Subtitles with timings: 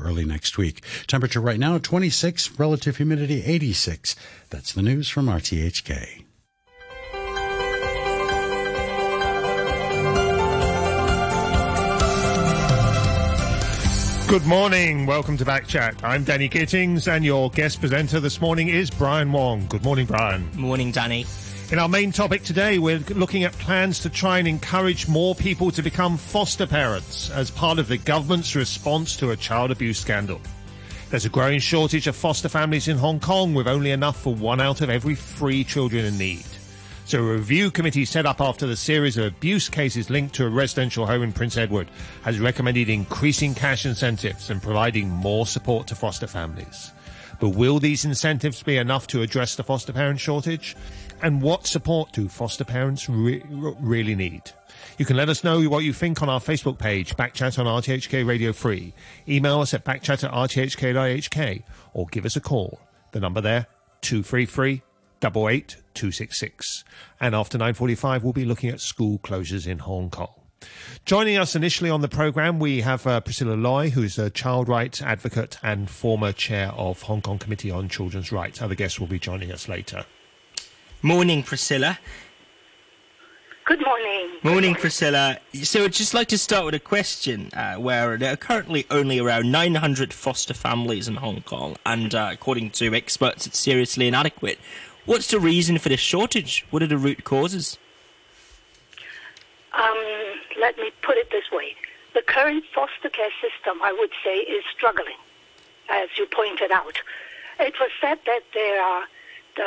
[0.00, 0.84] early next week.
[1.06, 4.16] Temperature right now 26, relative humidity 86.
[4.50, 6.24] That's the news from RTHK.
[14.26, 15.06] Good morning.
[15.06, 16.02] Welcome to Backchat.
[16.02, 19.66] I'm Danny Gittings, and your guest presenter this morning is Brian Wong.
[19.68, 20.50] Good morning, Brian.
[20.56, 21.24] Morning, Danny.
[21.74, 25.72] In our main topic today, we're looking at plans to try and encourage more people
[25.72, 30.40] to become foster parents as part of the government's response to a child abuse scandal.
[31.10, 34.60] There's a growing shortage of foster families in Hong Kong with only enough for one
[34.60, 36.46] out of every three children in need.
[37.06, 40.50] So a review committee set up after the series of abuse cases linked to a
[40.50, 41.88] residential home in Prince Edward
[42.22, 46.92] has recommended increasing cash incentives and providing more support to foster families.
[47.40, 50.76] But will these incentives be enough to address the foster parent shortage?
[51.24, 54.42] And what support do foster parents re- really need?
[54.98, 58.26] You can let us know what you think on our Facebook page, Backchat on RTHK
[58.26, 58.92] Radio 3.
[59.26, 61.62] Email us at backchat at rthk.hk
[61.94, 62.78] or give us a call.
[63.12, 63.66] The number there,
[64.02, 64.82] 233
[65.22, 66.84] 266.
[67.18, 70.28] And after 9.45, we'll be looking at school closures in Hong Kong.
[71.06, 75.00] Joining us initially on the programme, we have uh, Priscilla Lui, who's a child rights
[75.00, 78.60] advocate and former chair of Hong Kong Committee on Children's Rights.
[78.60, 80.04] Other guests will be joining us later.
[81.04, 81.98] Morning, Priscilla.
[83.66, 84.30] Good morning.
[84.42, 85.36] Morning, Priscilla.
[85.52, 89.18] So I'd just like to start with a question uh, where there are currently only
[89.18, 94.58] around 900 foster families in Hong Kong, and uh, according to experts, it's seriously inadequate.
[95.04, 96.64] What's the reason for this shortage?
[96.70, 97.76] What are the root causes?
[99.74, 99.98] Um,
[100.58, 101.76] let me put it this way.
[102.14, 105.18] The current foster care system, I would say, is struggling,
[105.90, 106.98] as you pointed out.
[107.60, 109.04] It was said that there are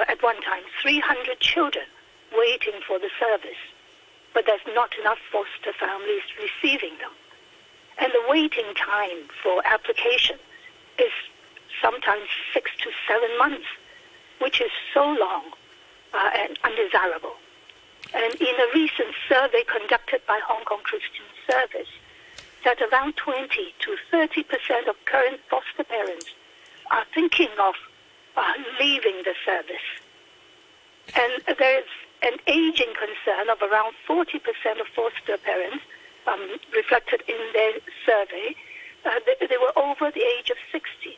[0.08, 1.86] at one time 300 children
[2.36, 3.62] waiting for the service,
[4.34, 7.12] but there's not enough foster families receiving them.
[8.00, 10.38] And the waiting time for application
[11.00, 11.12] is
[11.82, 13.66] sometimes six to seven months,
[14.40, 15.44] which is so long
[16.14, 17.36] uh, and undesirable.
[18.14, 21.90] And in a recent survey conducted by Hong Kong Christian Service,
[22.64, 23.48] that around 20
[23.80, 26.28] to 30 percent of current foster parents
[26.92, 27.76] are thinking of
[28.38, 29.88] uh, leaving the service.
[31.16, 31.90] And there's
[32.22, 35.84] an aging concern of around 40% of foster parents
[36.28, 37.74] um, reflected in their
[38.06, 38.56] survey.
[39.06, 41.18] Uh, they, they, were over the age of 60.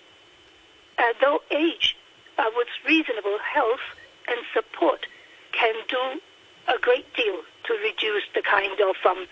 [0.98, 1.96] Uh, though age
[2.38, 3.84] uh, with reasonable health
[4.28, 5.06] and support
[5.52, 6.22] can do
[6.68, 9.26] a great deal to reduce the kind of um,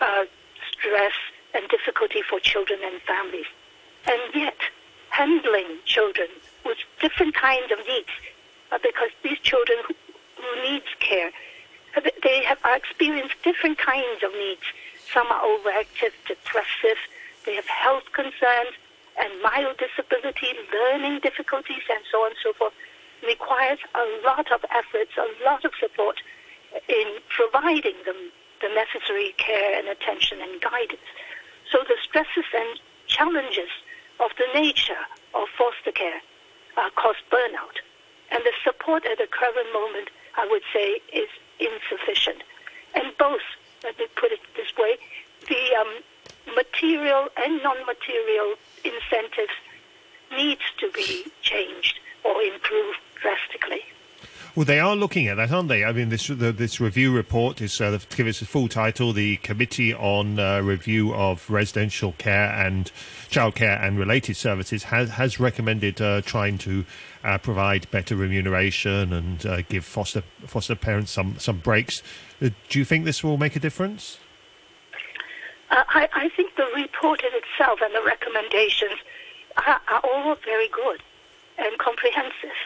[0.00, 0.24] uh,
[0.72, 1.12] stress
[1.54, 3.46] and difficulty for children and families.
[4.06, 4.58] And yet,
[5.10, 6.28] handling children
[6.64, 8.10] with different kinds of needs,
[8.72, 9.94] uh, because these children who,
[10.36, 11.30] who needs care,
[11.96, 14.62] uh, they have experienced different kinds of needs.
[15.12, 16.98] Some are overactive, depressive,
[17.46, 18.76] they have health concerns
[19.20, 22.72] and mild disability, learning difficulties, and so on and so forth.
[23.26, 26.16] Requires a lot of efforts, a lot of support
[26.88, 28.30] in providing them
[28.62, 31.08] the necessary care and attention and guidance.
[31.70, 33.70] So the stresses and challenges
[34.20, 35.04] of the nature
[35.34, 36.20] of foster care
[36.76, 37.78] uh, cause burnout.
[38.30, 42.42] And the support at the current moment, I would say, is insufficient.
[42.94, 43.42] And both,
[43.82, 44.98] let me put it this way,
[45.48, 48.54] the um, material and non-material
[48.84, 49.52] incentives
[50.32, 53.82] needs to be changed or improved drastically.
[54.56, 55.84] Well, they are looking at that, aren't they?
[55.84, 59.36] I mean, this the, this review report is uh, to give a full title: the
[59.36, 62.90] Committee on uh, Review of Residential Care and
[63.30, 66.84] Childcare and Related Services has has recommended uh, trying to
[67.22, 72.02] uh, provide better remuneration and uh, give foster foster parents some some breaks.
[72.42, 74.18] Uh, do you think this will make a difference?
[75.70, 78.98] I, I think the report in itself and the recommendations
[79.64, 81.00] are, are all very good
[81.56, 82.58] and comprehensive.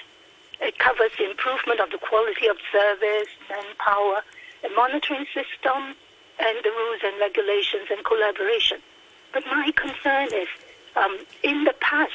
[0.60, 4.22] It covers the improvement of the quality of service, manpower,
[4.62, 5.94] the monitoring system,
[6.38, 8.78] and the rules and regulations and collaboration.
[9.32, 10.48] But my concern is,
[10.96, 12.12] um, in the past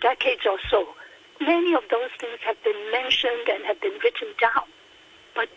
[0.00, 0.88] decades or so,
[1.40, 4.64] many of those things have been mentioned and have been written down.
[5.34, 5.48] But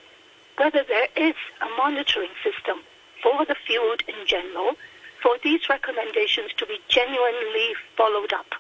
[0.58, 2.80] whether there is a monitoring system
[3.22, 4.76] for the field in general,
[5.22, 8.54] for these recommendations to be genuinely followed up.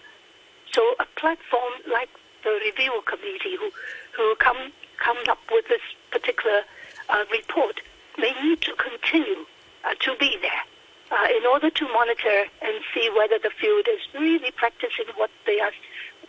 [0.71, 2.09] So a platform like
[2.43, 3.69] the review committee who,
[4.15, 5.81] who come, come up with this
[6.11, 6.61] particular
[7.09, 7.81] uh, report
[8.17, 9.45] may need to continue
[9.85, 10.63] uh, to be there
[11.11, 15.59] uh, in order to monitor and see whether the field is really practicing what they
[15.59, 15.71] are,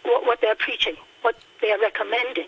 [0.03, 2.47] what, what they are preaching, what they are recommending.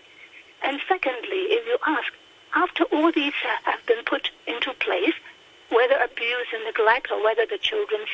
[0.63, 2.11] And secondly, if you ask,
[2.55, 5.13] after all these have been put into place,
[5.69, 8.09] whether abuse and neglect or whether the children's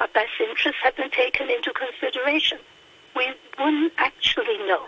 [0.00, 2.58] our best interests have been taken into consideration.
[3.16, 3.26] We
[3.58, 4.86] wouldn't actually know.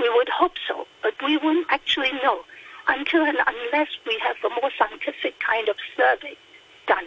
[0.00, 2.40] We would hope so, but we wouldn't actually know
[2.88, 6.36] until and unless we have a more scientific kind of survey
[6.86, 7.06] done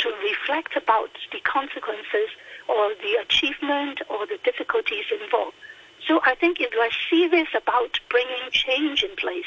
[0.00, 2.28] to reflect about the consequences
[2.68, 5.56] or the achievement or the difficulties involved.
[6.06, 9.46] So I think if we're serious about bringing change in place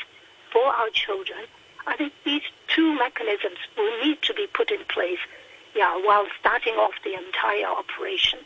[0.51, 1.45] for our children,
[1.85, 5.19] I think these two mechanisms will need to be put in place
[5.75, 8.39] yeah, while starting off the entire operation.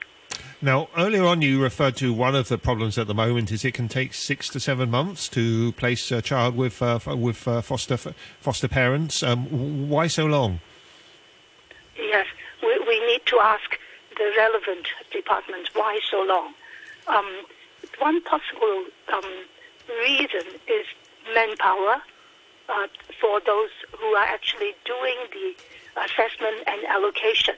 [0.63, 3.73] Now, earlier on, you referred to one of the problems at the moment is it
[3.73, 7.97] can take six to seven months to place a child with uh, with uh, foster
[7.97, 9.23] foster parents.
[9.23, 10.59] Um, why so long?
[11.97, 12.27] Yes,
[12.61, 13.79] we, we need to ask
[14.17, 16.53] the relevant departments why so long.
[17.07, 17.25] Um,
[17.97, 19.31] one possible um,
[19.89, 20.85] reason is
[21.33, 22.03] manpower
[22.69, 22.87] uh,
[23.19, 25.55] for those who are actually doing the
[26.03, 27.55] assessment and allocation.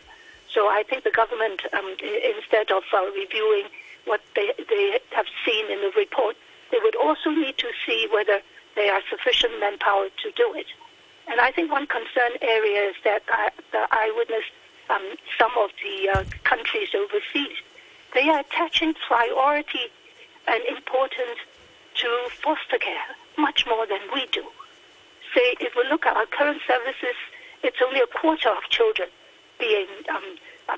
[0.53, 3.65] So I think the government, um, instead of uh, reviewing
[4.05, 6.35] what they, they have seen in the report,
[6.71, 8.39] they would also need to see whether
[8.75, 10.67] there are sufficient manpower to do it.
[11.27, 14.51] And I think one concern area is that I, that witnessed
[14.89, 15.01] um,
[15.39, 17.57] some of the uh, countries overseas.
[18.13, 19.89] They are attaching priority
[20.47, 21.39] and importance
[21.95, 24.43] to foster care much more than we do.
[25.33, 27.15] Say, if we look at our current services,
[27.63, 29.09] it's only a quarter of children
[29.63, 30.27] being um,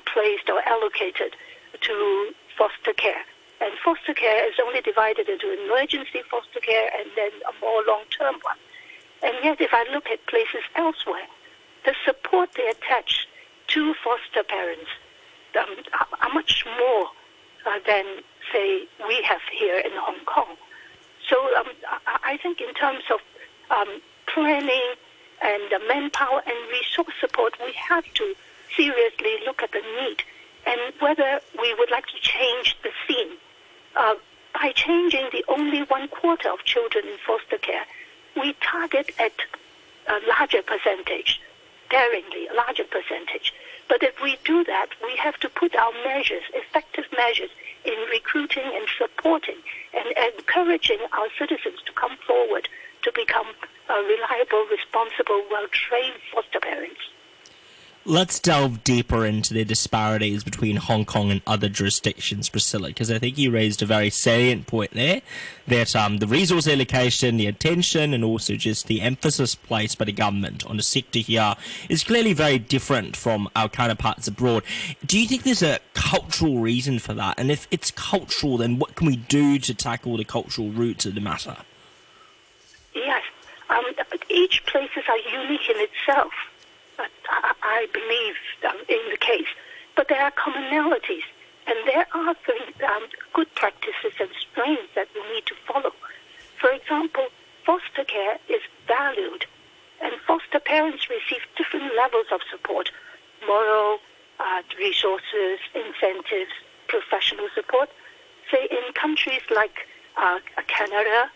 [0.06, 1.34] placed or allocated
[1.80, 3.24] to foster care.
[3.60, 8.36] And foster care is only divided into emergency foster care and then a more long-term
[8.42, 8.60] one.
[9.22, 11.26] And yet, if I look at places elsewhere,
[11.84, 13.26] the support they attach
[13.68, 14.90] to foster parents
[15.58, 15.74] um,
[16.20, 17.06] are, much more
[17.66, 18.04] uh, than,
[18.52, 20.54] say, we have here in Hong Kong.
[21.28, 21.66] So um,
[22.22, 23.20] I, think in terms of
[23.70, 24.94] um, planning
[25.42, 28.34] and uh, manpower and resource support, we have to
[28.76, 30.22] seriously look at the need
[30.66, 33.36] and whether we would like to change the scene.
[33.94, 34.14] Uh,
[34.52, 37.84] by changing the only one quarter of children in foster care,
[38.36, 39.32] we target at
[40.08, 41.40] a larger percentage,
[41.90, 43.52] daringly, a larger percentage.
[43.88, 47.50] But if we do that, we have to put our measures, effective measures,
[47.84, 49.56] in recruiting and supporting
[49.94, 52.68] and encouraging our citizens to come forward
[53.02, 53.46] to become
[53.88, 57.00] uh, reliable, responsible, well-trained foster parents.
[58.08, 63.18] Let's delve deeper into the disparities between Hong Kong and other jurisdictions, Priscilla, because I
[63.18, 65.22] think you raised a very salient point there
[65.66, 70.12] that um, the resource allocation, the attention, and also just the emphasis placed by the
[70.12, 71.56] government on the sector here
[71.88, 74.62] is clearly very different from our counterparts abroad.
[75.04, 77.40] Do you think there's a cultural reason for that?
[77.40, 81.16] And if it's cultural, then what can we do to tackle the cultural roots of
[81.16, 81.56] the matter?
[82.94, 83.24] Yes,
[83.68, 83.82] um,
[84.30, 86.30] each places are unique in itself.
[86.98, 88.36] I, believe
[88.68, 89.48] um, in the case.
[89.96, 91.24] But there are commonalities,
[91.66, 95.92] and there are um, good practices and strains that we need to follow.
[96.60, 97.28] For example,
[97.64, 99.46] foster care is valued,
[100.02, 102.90] and foster parents receive different levels of support
[103.46, 103.98] moral,
[104.40, 106.52] uh, resources, incentives,
[106.88, 107.90] professional support.
[108.50, 111.30] Say in countries like uh, Canada,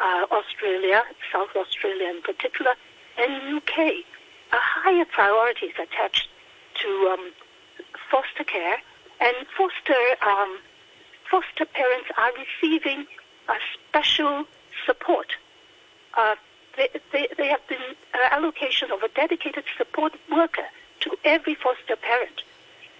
[0.00, 1.02] uh, Australia,
[1.32, 2.74] South Australia in particular,
[3.18, 4.04] and UK,
[4.52, 6.28] a higher priority is attached
[6.82, 7.32] to um,
[8.10, 8.78] foster care,
[9.20, 10.58] and foster um,
[11.30, 13.06] foster parents are receiving
[13.48, 14.44] a special
[14.84, 15.28] support.
[16.16, 16.34] Uh,
[16.76, 20.66] they, they, they have been uh, allocation of a dedicated support worker
[21.00, 22.42] to every foster parent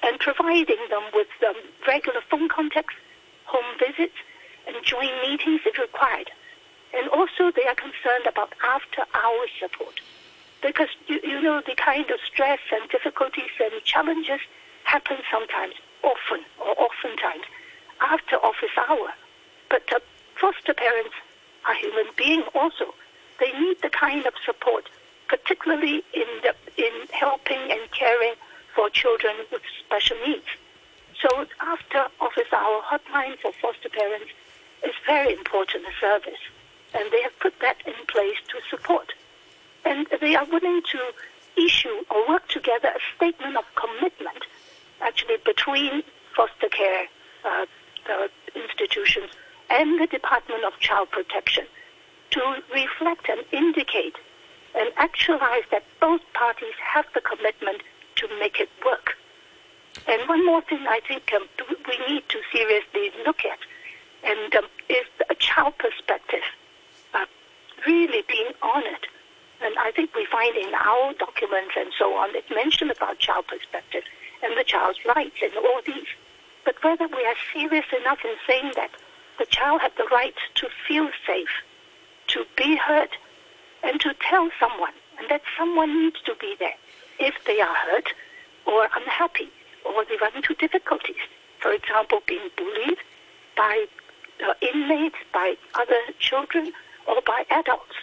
[0.02, 1.54] and providing them with um,
[1.86, 2.94] regular phone contacts,
[3.44, 4.16] home visits,
[4.66, 6.30] and joint meetings if required.
[6.94, 10.00] And also they are concerned about after-hours support
[10.66, 14.40] because you, you know the kind of stress and difficulties and challenges
[14.84, 17.44] happen sometimes, often or oftentimes
[18.00, 19.14] after office hour.
[19.70, 20.00] But uh,
[20.34, 21.14] foster parents
[21.66, 22.94] are human beings also.
[23.38, 24.88] They need the kind of support,
[25.28, 28.34] particularly in the, in helping and caring
[28.74, 30.46] for children with special needs.
[31.20, 34.32] So after office hour hotline for foster parents
[34.84, 36.42] is very important a service,
[36.92, 39.12] and they have put that in place to support
[39.86, 40.98] and they are willing to
[41.56, 44.44] issue or work together a statement of commitment,
[45.00, 46.02] actually between
[46.34, 47.06] foster care
[47.44, 47.64] uh,
[48.54, 49.30] institutions
[49.70, 51.64] and the Department of Child Protection,
[52.30, 52.40] to
[52.74, 54.16] reflect and indicate
[54.74, 57.80] and actualize that both parties have the commitment
[58.16, 59.16] to make it work.
[60.06, 61.48] And one more thing I think um,
[61.88, 63.58] we need to seriously look at,
[64.24, 66.42] and um, is a child perspective
[67.14, 67.24] uh,
[67.86, 69.06] really being honored
[69.62, 73.46] and I think we find in our documents and so on, it mentioned about child
[73.46, 74.02] perspective
[74.42, 76.08] and the child's rights and all these.
[76.64, 78.90] But whether we are serious enough in saying that
[79.38, 81.62] the child has the right to feel safe,
[82.28, 83.10] to be heard,
[83.82, 86.74] and to tell someone, and that someone needs to be there
[87.18, 88.12] if they are hurt
[88.66, 89.50] or unhappy
[89.84, 91.22] or they run into difficulties.
[91.60, 92.98] For example, being bullied
[93.56, 93.86] by
[94.46, 96.72] uh, inmates, by other children,
[97.06, 97.94] or by adults.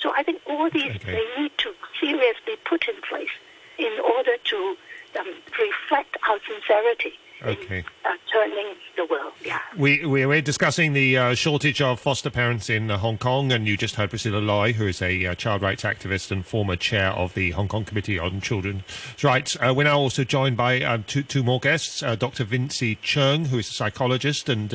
[0.00, 1.12] So I think all these okay.
[1.12, 3.30] they need to seriously put in place
[3.78, 4.76] in order to
[5.18, 7.84] um, reflect our sincerity okay.
[8.04, 9.32] uh, turning the world.
[9.44, 9.60] Yeah.
[9.76, 13.66] We, we were discussing the uh, shortage of foster parents in uh, Hong Kong, and
[13.66, 17.10] you just heard Priscilla Lui, who is a uh, child rights activist and former chair
[17.10, 18.82] of the Hong Kong Committee on Children's
[19.22, 19.56] Rights.
[19.60, 22.44] Uh, we're now also joined by um, two, two more guests uh, Dr.
[22.44, 24.72] Vincy Cheung, who is a psychologist and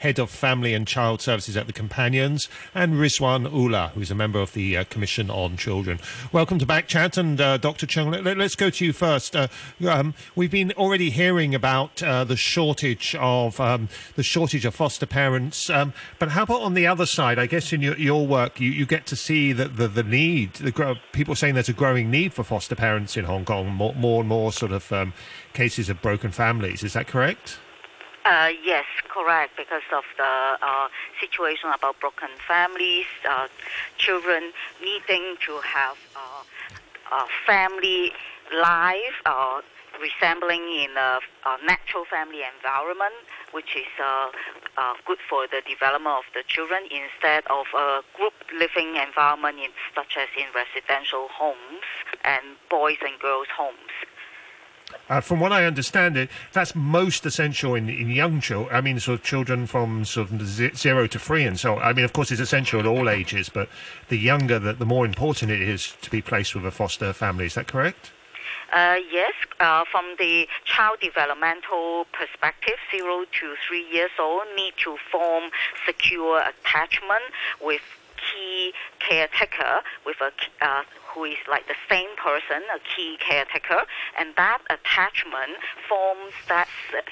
[0.00, 4.14] head of family and child services at the Companions, and Rizwan Ullah, who is a
[4.14, 6.00] member of the Commission on Children.
[6.32, 7.86] Welcome to Backchat, and Dr.
[7.86, 9.36] Cheung, let, us go to you first.
[9.36, 15.06] Um, we've been already hearing about uh, the shortage of um, the shortage of foster
[15.06, 15.70] parents.
[15.70, 17.38] Um, but how about on the other side?
[17.38, 20.54] I guess in your, your work, you, you get to see that the, the need,
[20.54, 24.20] the people saying there's a growing need for foster parents in Hong Kong, more, more
[24.20, 25.12] and more sort of um,
[25.52, 26.82] cases of broken families.
[26.82, 27.58] Is that correct?
[28.24, 29.56] Uh, yes, correct.
[29.56, 30.88] Because of the uh,
[31.20, 33.48] situation about broken families, uh,
[33.96, 38.12] children needing to have uh, a family
[38.52, 39.60] life, uh,
[40.00, 43.14] resembling in a, a natural family environment,
[43.52, 44.28] which is uh,
[44.76, 49.70] uh, good for the development of the children instead of a group living environment in,
[49.94, 51.84] such as in residential homes
[52.24, 53.92] and boys and girls homes.
[55.08, 58.74] Uh, from what I understand, it that's most essential in, in young children.
[58.74, 61.76] I mean, sort of children from sort of zero to three, and so.
[61.76, 61.82] On.
[61.82, 63.68] I mean, of course, it's essential at all ages, but
[64.08, 67.46] the younger, the, the more important it is to be placed with a foster family.
[67.46, 68.12] Is that correct?
[68.72, 74.96] Uh, yes, uh, from the child developmental perspective, zero to three years old need to
[75.10, 75.50] form
[75.84, 77.24] secure attachment
[77.60, 77.80] with
[78.16, 80.30] key caretaker with a
[80.64, 80.82] uh,
[81.14, 83.82] who is like the same person, a key caretaker,
[84.18, 86.68] and that attachment forms that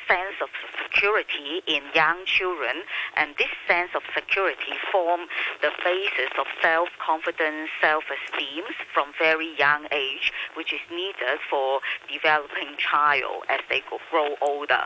[0.07, 0.49] sense of
[0.83, 2.83] security in young children,
[3.17, 5.23] and this sense of security form
[5.63, 11.81] the basis of self-confidence, self-esteem from very young age, which is needed for
[12.13, 14.85] developing child as they grow older.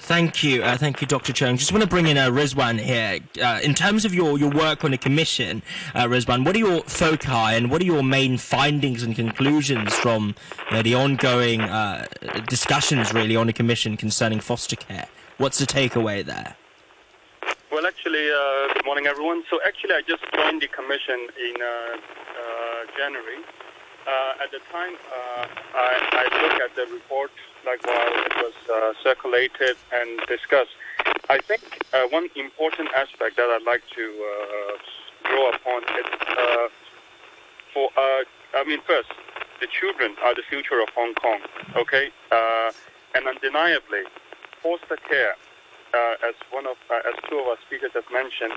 [0.00, 1.32] Thank you, uh, thank you, Dr.
[1.32, 1.58] Cheung.
[1.58, 3.18] Just want to bring in uh, Rizwan here.
[3.42, 5.62] Uh, in terms of your, your work on the commission,
[5.94, 10.34] uh, Rizwan, what are your foci and what are your main findings and conclusions from
[10.82, 12.06] the ongoing uh,
[12.48, 15.06] discussions, really, on the commission concerning foster care?
[15.38, 16.56] What's the takeaway there?
[17.72, 19.42] Well, actually, uh, good morning, everyone.
[19.50, 21.56] So, actually, I just joined the commission in
[22.96, 23.38] January.
[24.42, 24.94] At the time,
[25.74, 27.30] I, I looked at the report
[27.66, 30.70] like while it was uh, circulated and discussed.
[31.28, 31.62] I think
[31.92, 36.68] uh, one important aspect that I'd like to uh, draw upon is uh,
[37.74, 38.24] for, uh,
[38.54, 39.10] I mean, first,
[39.60, 41.40] the children are the future of Hong Kong,
[41.76, 42.10] okay?
[42.30, 42.72] Uh,
[43.14, 44.04] and undeniably,
[44.62, 45.34] foster care,
[46.24, 48.52] as one of, as two of our speakers have mentioned,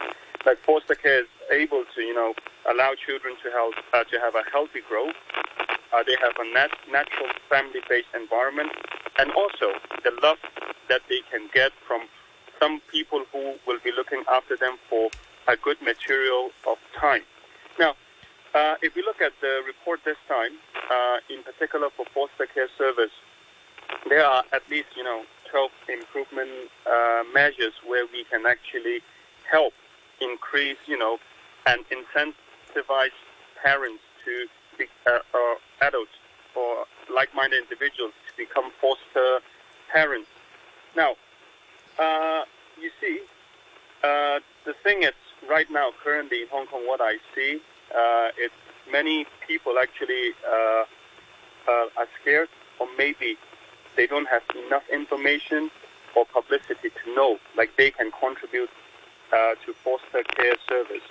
[0.45, 2.33] like foster care is able to, you know,
[2.69, 5.15] allow children to have, to have a healthy growth,
[5.93, 8.71] uh, they have a nat- natural family-based environment,
[9.19, 10.37] and also the love
[10.89, 12.07] that they can get from
[12.59, 15.09] some people who will be looking after them for
[15.47, 17.23] a good material of time.
[17.79, 17.95] Now,
[18.53, 20.53] uh, if we look at the report this time,
[20.89, 23.11] uh, in particular for foster care service,
[24.07, 26.49] there are at least you know 12 improvement
[26.89, 29.01] uh, measures where we can actually
[29.49, 29.73] help
[30.21, 31.17] increase you know
[31.65, 33.17] and incentivize
[33.61, 34.47] parents to
[35.05, 36.11] uh, uh, adults
[36.55, 39.39] or like-minded individuals to become foster
[39.91, 40.29] parents.
[40.95, 41.15] Now,
[41.99, 42.43] uh,
[42.81, 43.19] you see,
[44.03, 45.13] uh, the thing is,
[45.49, 47.61] right now, currently in Hong Kong, what I see,
[47.95, 48.29] uh,
[48.91, 50.83] many people actually uh,
[51.67, 52.49] are scared,
[52.79, 53.37] or maybe
[53.95, 55.69] they don't have enough information
[56.15, 58.69] or publicity to know, like they can contribute
[59.31, 61.03] to foster care service.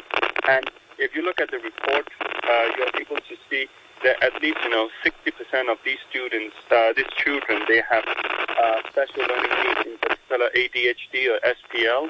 [0.49, 3.68] And if you look at the report, uh, you're able to see
[4.02, 8.80] that at least you know 60% of these students, uh, these children, they have uh,
[8.90, 12.08] special learning needs, in particular ADHD or SPL.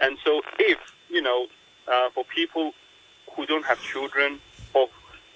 [0.00, 1.46] And so, if you know,
[1.90, 2.72] uh, for people
[3.34, 4.40] who don't have children
[4.74, 4.88] or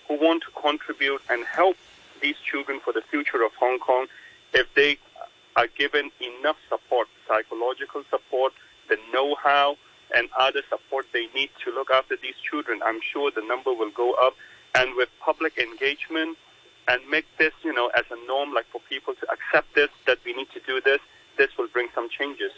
[0.09, 1.77] who want to contribute and help
[2.21, 4.07] these children for the future of Hong Kong,
[4.53, 4.99] if they
[5.57, 8.53] are given enough support, psychological support,
[8.89, 9.77] the know-how,
[10.15, 13.91] and other support they need to look after these children, I'm sure the number will
[13.91, 14.35] go up.
[14.75, 16.39] And with public engagement
[16.89, 20.19] and make this, you know, as a norm, like for people to accept this, that
[20.25, 21.01] we need to do this,
[21.37, 22.53] this will bring some changes.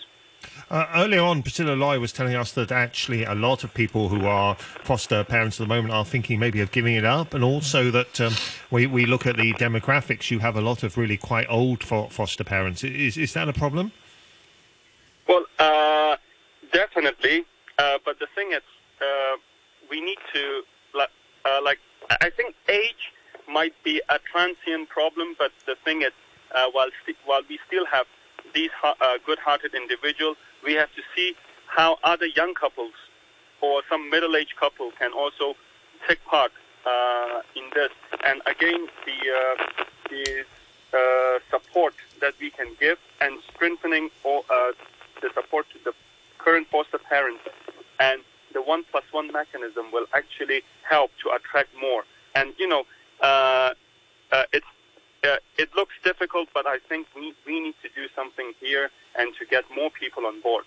[0.71, 4.27] Uh, earlier on, Priscilla Lui was telling us that actually a lot of people who
[4.27, 7.91] are foster parents at the moment are thinking maybe of giving it up, and also
[7.91, 8.35] that um,
[8.71, 12.45] we, we look at the demographics, you have a lot of really quite old foster
[12.45, 12.85] parents.
[12.85, 13.93] Is, is that a problem?
[15.27, 16.17] Well, uh,
[16.75, 17.47] definitely.
[17.79, 18.63] Uh, but the thing is,
[19.01, 19.37] uh,
[19.91, 20.63] we need to,
[20.95, 21.09] like,
[21.47, 21.79] uh, like,
[22.21, 23.13] I think age
[23.49, 26.13] might be a transient problem, but the thing is,
[26.55, 28.07] uh, while, st- while we still have
[28.55, 28.93] these uh,
[29.25, 31.35] good-hearted individuals, we have to see
[31.67, 32.93] how other young couples
[33.61, 35.55] or some middle-aged couple can also
[36.07, 36.53] take part
[36.87, 37.91] uh, in this.
[38.25, 39.17] And again, the,
[40.11, 40.45] the
[41.51, 44.45] support that we can give and strengthening all,
[45.21, 45.93] the support to the
[46.45, 47.43] current foster parents
[48.01, 48.21] and
[48.53, 52.05] the one plus one mechanism will actually help to attract more.
[52.35, 52.85] And you know,
[53.21, 53.71] uh,
[54.33, 54.67] uh, it's
[55.25, 59.35] uh, it looks difficult, but I think we we need to do something here and
[59.39, 60.65] to get more people on board.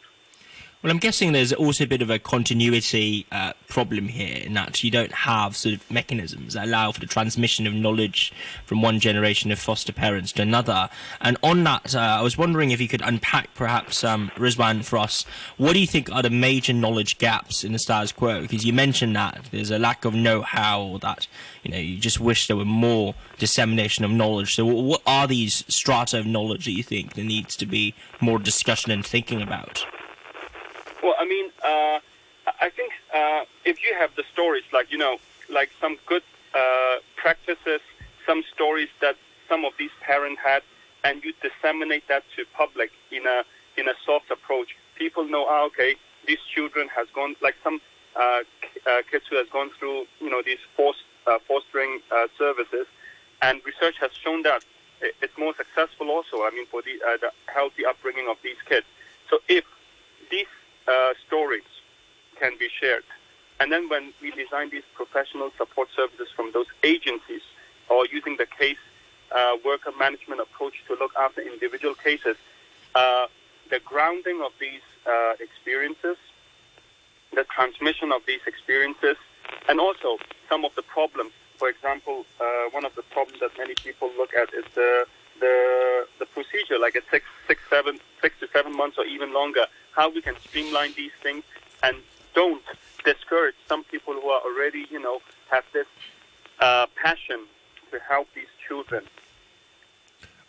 [0.83, 4.83] Well, I'm guessing there's also a bit of a continuity uh, problem here in that
[4.83, 8.31] you don't have sort of mechanisms that allow for the transmission of knowledge
[8.63, 10.87] from one generation of foster parents to another.
[11.19, 14.99] And on that, uh, I was wondering if you could unpack perhaps, um, Rizwan, for
[14.99, 15.25] us,
[15.57, 18.41] what do you think are the major knowledge gaps in the status quo?
[18.41, 21.27] Because you mentioned that there's a lack of know-how, that
[21.63, 24.53] you know you just wish there were more dissemination of knowledge.
[24.53, 28.37] So, what are these strata of knowledge that you think there needs to be more
[28.37, 29.83] discussion and thinking about?
[31.03, 31.99] Well, I mean, uh,
[32.61, 35.17] I think uh, if you have the stories, like you know,
[35.49, 36.23] like some good
[36.53, 37.81] uh, practices,
[38.25, 39.15] some stories that
[39.49, 40.63] some of these parents had,
[41.03, 43.43] and you disseminate that to public in a
[43.77, 47.79] in a soft approach, people know, ah, okay, these children has gone like some
[48.15, 48.41] uh,
[48.89, 52.87] uh, kids who has gone through, you know, these forced, uh, fostering uh, services,
[53.41, 54.65] and research has shown that
[54.99, 56.43] it's more successful also.
[56.43, 58.87] I mean, for the, uh, the healthy upbringing of these kids.
[59.29, 59.63] So if
[60.31, 60.47] these
[60.87, 61.63] uh, stories
[62.39, 63.03] can be shared.
[63.59, 67.41] And then when we design these professional support services from those agencies
[67.89, 68.77] or using the case
[69.35, 72.37] uh, worker management approach to look after individual cases,
[72.95, 73.27] uh,
[73.69, 76.17] the grounding of these uh, experiences,
[77.33, 79.17] the transmission of these experiences,
[79.67, 80.17] and also
[80.49, 81.31] some of the problems.
[81.57, 85.05] For example, uh, one of the problems that many people look at is the
[85.39, 89.65] the the procedure, like a six, six, seven, six to seven months or even longer
[89.91, 91.43] how we can streamline these things
[91.83, 91.97] and
[92.33, 92.63] don't
[93.03, 95.19] discourage some people who are already, you know,
[95.49, 95.87] have this
[96.59, 97.39] uh, passion
[97.91, 99.03] to help these children.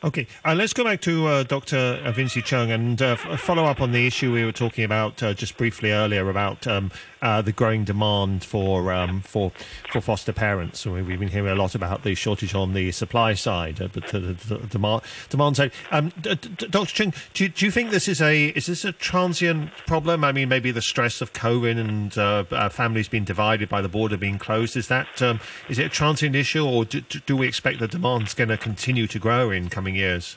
[0.05, 2.01] Okay, uh, let's go back to uh, Dr.
[2.15, 5.35] Vincy Chung and uh, f- follow up on the issue we were talking about uh,
[5.35, 9.51] just briefly earlier about um, uh, the growing demand for um, for
[9.91, 10.79] for foster parents.
[10.79, 14.01] So we've been hearing a lot about the shortage on the supply side, uh, the,
[14.03, 15.73] the, the, demand demand side.
[15.91, 16.95] Um, d- d- Dr.
[16.95, 20.23] Chung, do, do you think this is a is this a transient problem?
[20.23, 24.39] I mean, maybe the stress of COVID and families being divided by the border being
[24.39, 27.89] closed is that um, is it a transient issue, or do, do we expect the
[27.89, 30.37] demand's going to continue to grow in coming coming years?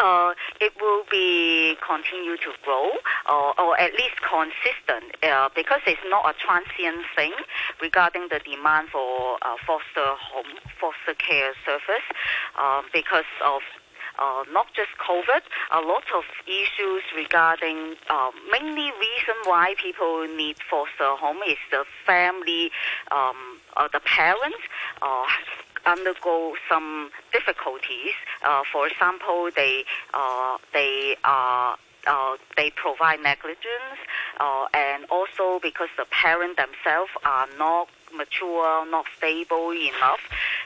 [0.00, 2.90] Uh, it will be continue to grow
[3.30, 7.32] or, or at least consistent uh, because it's not a transient thing
[7.80, 12.06] regarding the demand for uh, foster home foster care service
[12.58, 13.62] uh, because of
[14.18, 20.56] uh, not just COVID, a lot of issues regarding uh, mainly reason why people need
[20.70, 22.70] foster home is the family,
[23.10, 24.62] um, uh, the parents
[25.02, 25.24] uh,
[25.86, 28.14] undergo some difficulties.
[28.42, 33.98] Uh, for example, they uh, they are uh, they provide negligence,
[34.40, 40.20] uh, and also because the parents themselves are not mature, not stable enough.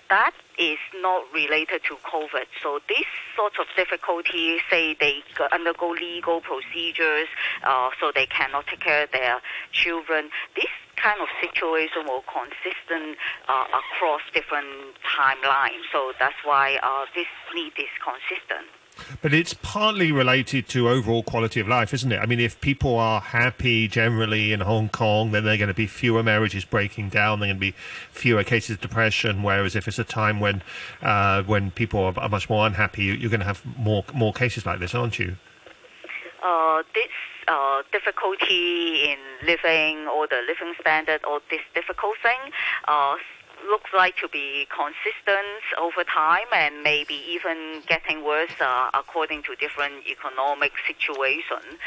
[0.08, 2.46] That is not related to COVID.
[2.62, 3.06] So this
[3.36, 7.28] sort of difficulty, say they undergo legal procedures,
[7.62, 9.40] uh, so they cannot take care of their
[9.72, 10.30] children.
[10.56, 15.86] This kind of situation will consistent uh, across different timelines.
[15.92, 18.66] So that's why uh, this need is consistent.
[19.22, 22.18] But it's partly related to overall quality of life, isn't it?
[22.18, 25.74] I mean, if people are happy generally in Hong Kong, then there are going to
[25.74, 27.40] be fewer marriages breaking down.
[27.40, 27.74] There are going to be
[28.10, 29.42] fewer cases of depression.
[29.42, 30.62] Whereas if it's a time when
[31.02, 34.80] uh, when people are, much more unhappy, you're going to have more more cases like
[34.80, 35.36] this, aren't you?
[36.42, 37.10] Uh, this
[37.48, 42.52] uh, difficulty in living or the living standard or this difficult thing
[42.86, 43.16] uh,
[43.66, 49.54] looks like to be consistent over time and maybe even getting worse uh, according to
[49.56, 51.78] different economic situation.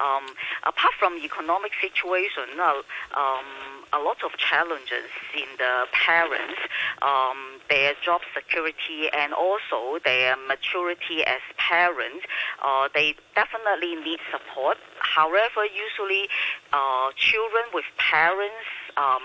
[0.00, 0.26] Um,
[0.64, 2.82] apart from economic situation, uh,
[3.18, 3.46] um,
[3.92, 6.58] a lot of challenges in the parents,
[7.02, 12.24] um, their job security and also their maturity as parents.
[12.62, 14.76] Uh, they definitely need support.
[15.00, 16.28] However, usually
[16.72, 19.22] uh, children with parents um,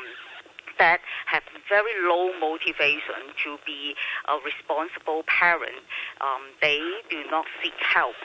[0.80, 3.96] that have very low motivation to be
[4.28, 5.84] a responsible parent,
[6.22, 8.16] um, they do not seek help.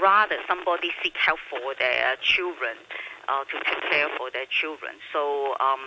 [0.00, 2.76] Rather, somebody seek help for their children.
[3.28, 4.92] Uh, to take care for their children.
[5.12, 5.80] So um,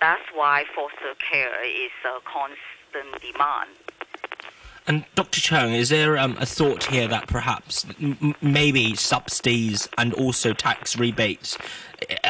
[0.00, 3.70] that's why foster care is a constant demand.
[4.86, 5.40] And Dr.
[5.40, 10.96] Chung, is there um, a thought here that perhaps m- maybe subsidies and also tax
[10.96, 11.58] rebates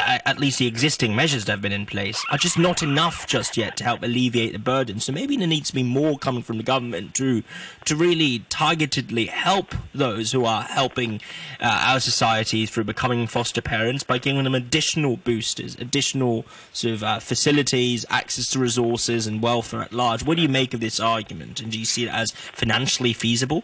[0.05, 3.57] at least the existing measures that have been in place are just not enough just
[3.57, 4.99] yet to help alleviate the burden.
[4.99, 7.43] So maybe there needs to be more coming from the government to
[7.85, 11.21] to really targetedly help those who are helping
[11.59, 17.03] uh, our society through becoming foster parents by giving them additional boosters, additional sort of
[17.03, 20.23] uh, facilities, access to resources, and welfare at large.
[20.23, 23.63] What do you make of this argument, and do you see it as financially feasible?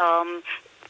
[0.00, 0.42] Um,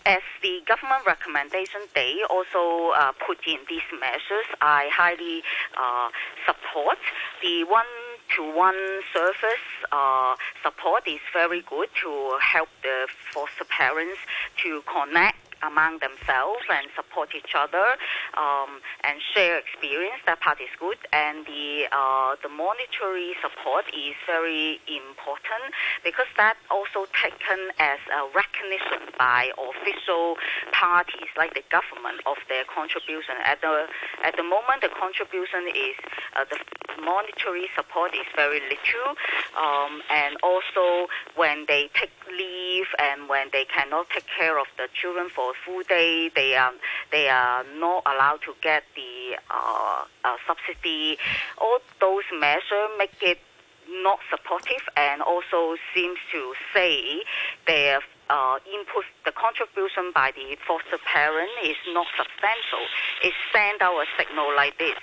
[0.06, 4.46] as the government recommendation, they also uh, put in these measures.
[4.60, 5.42] I highly
[5.76, 6.08] uh,
[6.46, 6.98] support
[7.42, 14.18] the one-to-one service uh, support is very good to help the foster parents
[14.62, 17.96] to connect among themselves and support each other
[18.36, 20.20] um, and share experience.
[20.26, 26.56] That part is good, and the uh, the monetary support is very important because that
[26.70, 30.36] also taken as a recognition by official
[30.72, 33.34] parties like the government of their contribution.
[33.44, 33.86] At the
[34.24, 35.96] at the moment, the contribution is
[36.36, 36.58] uh, the
[37.02, 39.16] monetary support is very little,
[39.56, 44.88] um, and also when they take leave and when they cannot take care of the
[44.94, 46.72] children for full day, they are
[47.10, 51.18] they are not allowed to get the uh, uh, subsidy.
[51.58, 53.38] All those measures make it
[53.88, 57.22] not supportive and also seems to say
[57.66, 62.86] their uh, input, the contribution by the foster parent is not substantial.
[63.22, 64.96] It sends out a signal like this.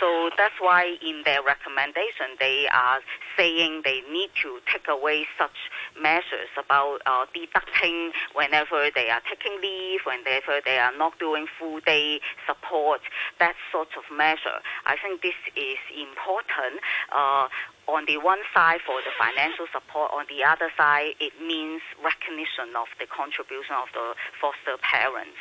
[0.00, 2.98] So that's why in their recommendation they are
[3.38, 9.60] saying they need to take away such measures about uh, deducting whenever they are taking
[9.62, 13.00] leave, whenever they are not doing full day support,
[13.38, 14.58] that sort of measure.
[14.86, 16.82] I think this is important.
[17.14, 17.46] Uh,
[17.88, 22.74] on the one side for the financial support, on the other side it means recognition
[22.76, 25.38] of the contribution of the foster parents.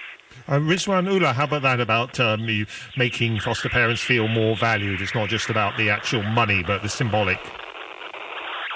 [0.47, 2.65] Uh, Rizwan Ullah, how about that about um, you
[2.97, 5.01] making foster parents feel more valued?
[5.01, 7.39] It's not just about the actual money, but the symbolic.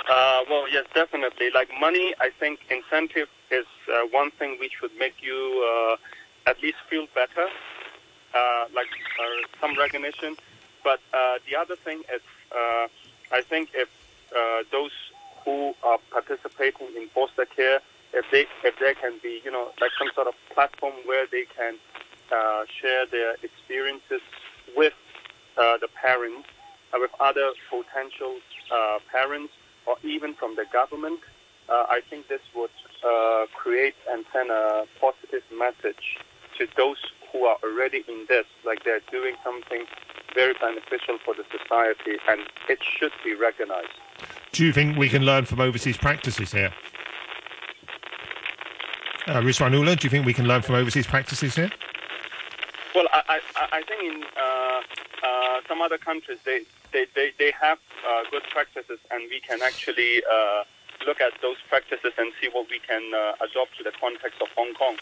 [0.10, 1.50] Uh, well, yes, definitely.
[1.54, 6.62] Like money, I think incentive is uh, one thing which would make you uh, at
[6.62, 7.48] least feel better,
[8.36, 8.88] uh, like
[9.20, 10.36] uh, some recognition.
[10.84, 12.22] But uh, the other thing is,
[13.36, 13.90] I think if
[14.72, 14.96] those
[15.44, 17.80] who are participating in foster care
[18.16, 21.46] if they if there can be you know like some sort of platform where they
[21.56, 21.76] can
[22.32, 24.22] uh, share their experiences
[24.76, 24.94] with
[25.58, 26.48] uh, the parents,
[26.94, 28.38] uh, with other potential
[28.72, 29.54] uh, parents,
[29.86, 31.20] or even from the government,
[31.70, 32.72] uh, I think this would
[33.06, 36.18] uh, create and send a positive message
[36.58, 36.98] to those
[37.32, 39.86] who are already in this, like they're doing something
[40.36, 43.96] very beneficial for the society, and it should be recognized.
[44.52, 46.72] Do you think we can learn from overseas practices here?
[49.28, 51.72] Uh, Rizwan do you think we can learn from overseas practices here?
[52.94, 54.82] Well, I, I, I think in uh,
[55.24, 56.62] uh, some other countries they,
[56.94, 60.64] they, they, they have uh, good practices, and we can actually uh,
[61.08, 64.48] look at those practices and see what we can uh, adopt to the context of
[64.56, 64.96] Hong Kong.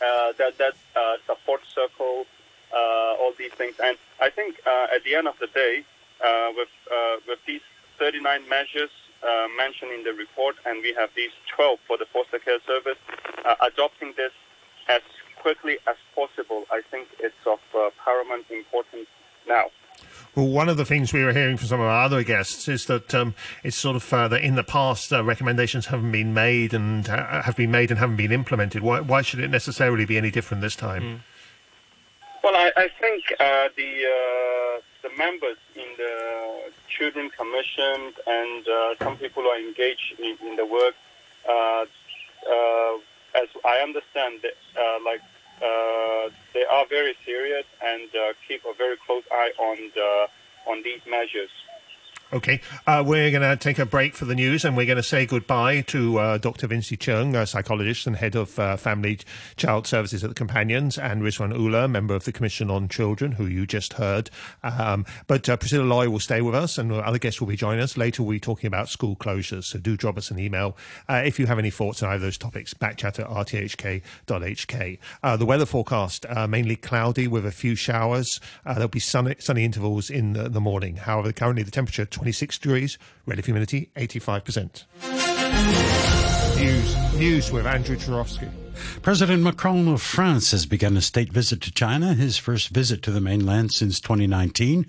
[0.00, 2.24] Uh, that that uh, support circle,
[2.74, 5.84] all these things, and I think uh, at the end of the day,
[6.24, 7.62] uh, with uh, with these
[7.98, 8.90] 39 measures
[9.22, 12.98] uh, mentioned in the report, and we have these 12 for the foster care service.
[13.44, 14.32] Uh, adopting this
[14.88, 15.02] as
[15.40, 19.06] quickly as possible, I think it's of uh, paramount importance
[19.46, 19.66] now.
[20.34, 22.86] Well, one of the things we were hearing from some of our other guests is
[22.86, 26.72] that um, it's sort of uh, that in the past uh, recommendations haven't been made
[26.72, 28.82] and uh, have been made and haven't been implemented.
[28.82, 31.02] Why, why, should it necessarily be any different this time?
[31.02, 31.20] Mm.
[32.42, 38.94] Well, I, I think uh, the uh, the members in the Children Commission and uh,
[39.02, 40.94] some people who are engaged in, in the work,
[41.48, 41.84] uh,
[42.48, 42.94] uh,
[43.34, 45.20] as I understand, uh, like
[46.54, 48.08] they are very serious and
[48.46, 50.28] keep a very close eye on the
[50.70, 51.50] on these measures.
[52.30, 55.02] Okay, uh, we're going to take a break for the news and we're going to
[55.02, 56.68] say goodbye to uh, Dr.
[56.68, 59.20] Vincy Cheung, a psychologist and head of uh, family
[59.56, 63.46] child services at the Companions, and Rizwan Ullah, member of the Commission on Children, who
[63.46, 64.28] you just heard.
[64.62, 67.80] Um, but uh, Priscilla Lui will stay with us and other guests will be joining
[67.80, 67.96] us.
[67.96, 69.64] Later, we'll be talking about school closures.
[69.64, 70.76] So do drop us an email
[71.08, 72.74] uh, if you have any thoughts on either of those topics.
[72.74, 74.98] Backchat at rthk.hk.
[75.22, 78.38] Uh, the weather forecast mainly cloudy with a few showers.
[78.66, 80.96] there'll be sunny, sunny intervals in the, the morning.
[80.96, 84.84] However, currently the temperature 26 degrees, relative humidity 85%.
[86.58, 88.50] News, news with Andrew Charovsky.
[89.02, 93.12] President Macron of France has begun a state visit to China, his first visit to
[93.12, 94.84] the mainland since 2019.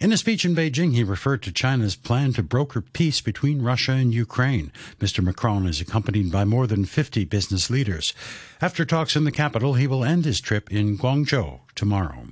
[0.00, 3.92] In a speech in Beijing, he referred to China's plan to broker peace between Russia
[3.92, 4.72] and Ukraine.
[4.98, 5.22] Mr.
[5.22, 8.14] Macron is accompanied by more than 50 business leaders.
[8.60, 12.26] After talks in the capital, he will end his trip in Guangzhou tomorrow.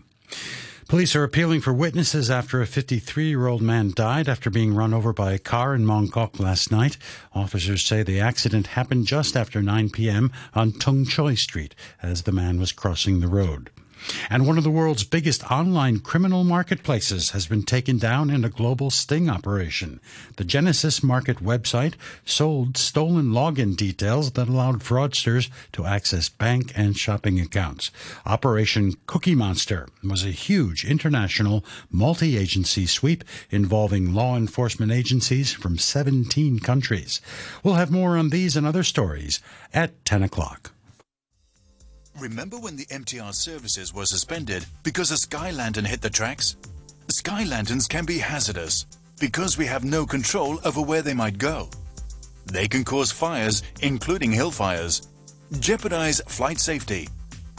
[0.93, 4.93] Police are appealing for witnesses after a 53 year old man died after being run
[4.93, 6.99] over by a car in Mongkok last night.
[7.35, 10.31] Officers say the accident happened just after 9 p.m.
[10.53, 13.71] on Tung Choi Street as the man was crossing the road.
[14.31, 18.49] And one of the world's biggest online criminal marketplaces has been taken down in a
[18.49, 20.01] global sting operation.
[20.37, 26.97] The Genesis Market website sold stolen login details that allowed fraudsters to access bank and
[26.97, 27.91] shopping accounts.
[28.27, 35.79] Operation Cookie Monster was a huge international multi agency sweep involving law enforcement agencies from
[35.79, 37.21] 17 countries.
[37.63, 39.41] We'll have more on these and other stories
[39.73, 40.72] at 10 o'clock.
[42.19, 46.57] Remember when the MTR services were suspended because a sky lantern hit the tracks?
[47.09, 48.87] Sky lanterns can be hazardous
[49.19, 51.69] because we have no control over where they might go.
[52.47, 55.09] They can cause fires, including hill fires,
[55.59, 57.09] jeopardize flight safety,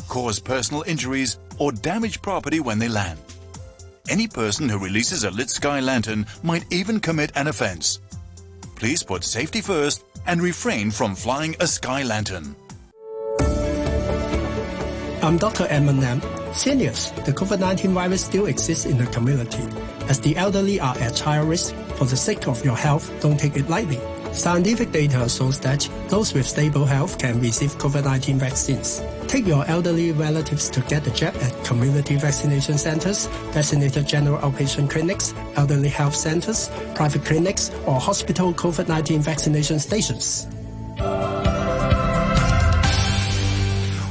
[0.07, 3.19] cause personal injuries, or damage property when they land.
[4.09, 7.99] Any person who releases a lit sky lantern might even commit an offense.
[8.75, 12.55] Please put safety first and refrain from flying a sky lantern.
[15.23, 15.65] I'm Dr.
[15.69, 16.21] Edmund Lam.
[16.53, 19.63] Seniors, the COVID-19 virus still exists in the community.
[20.09, 23.55] As the elderly are at higher risk, for the sake of your health, don't take
[23.55, 24.01] it lightly.
[24.33, 29.01] Scientific data shows that those with stable health can receive COVID-19 vaccines.
[29.27, 34.89] Take your elderly relatives to get the jab at community vaccination centers, designated general outpatient
[34.89, 40.47] clinics, elderly health centers, private clinics, or hospital COVID-19 vaccination stations.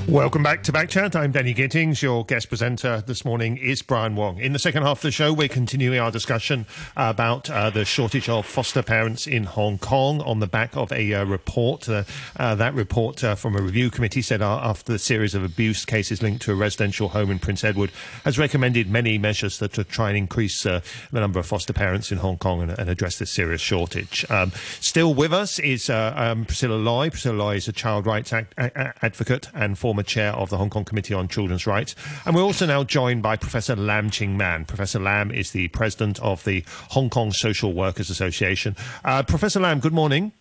[0.08, 1.14] Welcome back to Backchat.
[1.14, 2.02] I'm Danny Gittings.
[2.02, 4.38] Your guest presenter this morning is Brian Wong.
[4.38, 8.28] In the second half of the show, we're continuing our discussion about uh, the shortage
[8.28, 11.88] of foster parents in Hong Kong on the back of a uh, report.
[11.88, 12.02] Uh,
[12.36, 15.84] uh that report uh, from a review committee said uh, after the series of abuse
[15.84, 17.92] cases linked to a residential home in Prince Edward
[18.24, 22.38] has recommended many measures to try and increase the number of foster parents in Hong
[22.38, 24.26] Kong and, and address this serious shortage.
[24.28, 27.08] Um, still with us is um, Priscilla Lui.
[27.08, 30.70] Priscilla Lui is a child rights act- advocate and former former chair of the Hong
[30.70, 31.94] Kong Committee on Children's Rights.
[32.24, 34.64] And we're also now joined by Professor Lam Ching Man.
[34.64, 38.74] Professor Lam is the president of the Hong Kong Social Workers Association.
[39.05, 40.33] Uh, Professor Lam, good morning.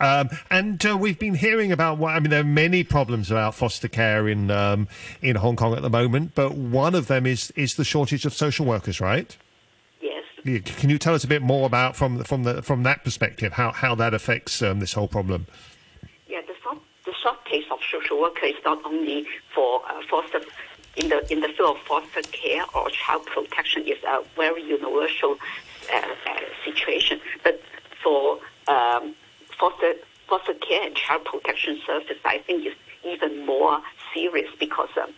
[0.00, 2.28] Um, and uh, we've been hearing about what I mean.
[2.28, 4.88] There are many problems about foster care in um,
[5.22, 8.34] in Hong Kong at the moment, but one of them is is the shortage of
[8.34, 9.34] social workers, right?
[10.00, 10.24] Yes.
[10.78, 13.72] Can you tell us a bit more about from from the from that perspective how
[13.72, 15.46] how that affects um, this whole problem?
[17.50, 20.40] Shortage of social workers is not only for uh, foster
[20.96, 25.36] in the in the field of foster care or child protection is a very universal
[25.92, 27.60] uh, uh, situation, but
[28.02, 29.14] for um,
[29.58, 29.94] foster
[30.28, 33.80] foster care and child protection services, I think is even more
[34.12, 35.12] serious because um,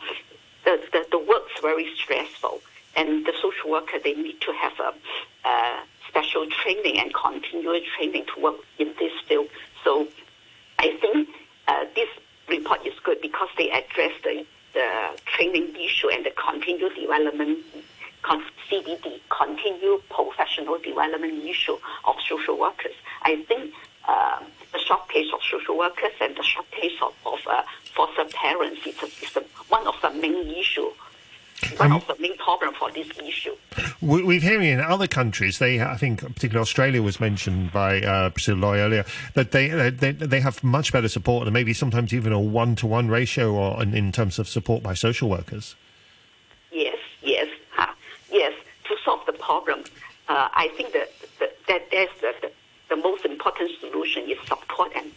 [0.65, 2.61] the, the the work's very stressful,
[2.97, 8.27] and the social worker they need to have a, a special training and continuous training
[8.35, 9.49] to work in this field.
[9.85, 10.07] So
[10.79, 11.29] I think
[11.73, 12.09] uh, this
[12.49, 17.59] report is good because they address the, the training issue and the continued development,
[18.71, 22.95] CPD, continued professional development issue of social workers.
[23.23, 23.73] I think
[24.09, 27.63] um, the shortage of social workers and the shortage of, of uh,
[27.95, 30.93] foster parents is, a, is a, one of the main issues
[31.77, 33.55] one of the main problem for this issue.
[34.01, 38.57] We're hearing in other countries, they, I think, particularly Australia was mentioned by uh, Priscilla
[38.57, 42.41] Lui earlier, that they, they they have much better support and maybe sometimes even a
[42.41, 45.75] one to one ratio or in, in, terms of support by social workers.
[46.71, 47.93] Yes, yes, huh.
[48.31, 48.53] yes.
[48.89, 49.85] To solve the problem,
[50.29, 52.53] uh, I think that, that, that there's the, the,
[52.91, 55.11] the most important solution is support and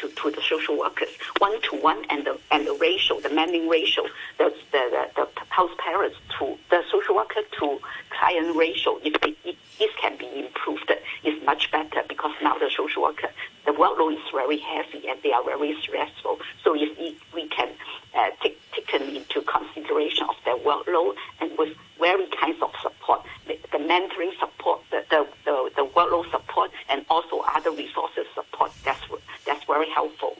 [0.00, 3.68] to, to the social workers, one to one, and the and the ratio, the manning
[3.68, 4.04] ratio,
[4.38, 7.78] the the, the, the house parents to the social worker to
[8.10, 10.92] client ratio, if they, this can be improved,
[11.24, 13.28] is much better because now the social worker,
[13.64, 16.38] the workload is very heavy and they are very stressful.
[16.64, 16.98] So if
[17.34, 17.68] we can
[18.14, 23.58] uh, take taken into consideration of their workload and with very kinds of support, the,
[23.78, 29.00] mentoring support, the, the, the, the workload support, and also other resources support, that's,
[29.46, 30.36] that's very helpful.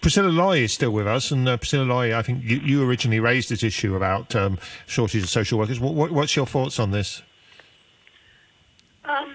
[0.00, 3.20] Priscilla Lui is still with us, and uh, Priscilla Lui, I think you, you, originally
[3.20, 5.80] raised this issue about um, shortage of social workers.
[5.80, 7.22] What, what's your thoughts on this?
[9.04, 9.34] Um,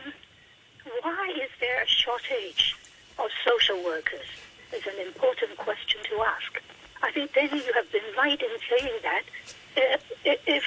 [1.01, 2.75] why is there a shortage
[3.19, 4.25] of social workers?
[4.73, 6.62] Is an important question to ask.
[7.01, 9.23] I think then you have been right in saying that
[9.75, 10.01] if,
[10.45, 10.63] if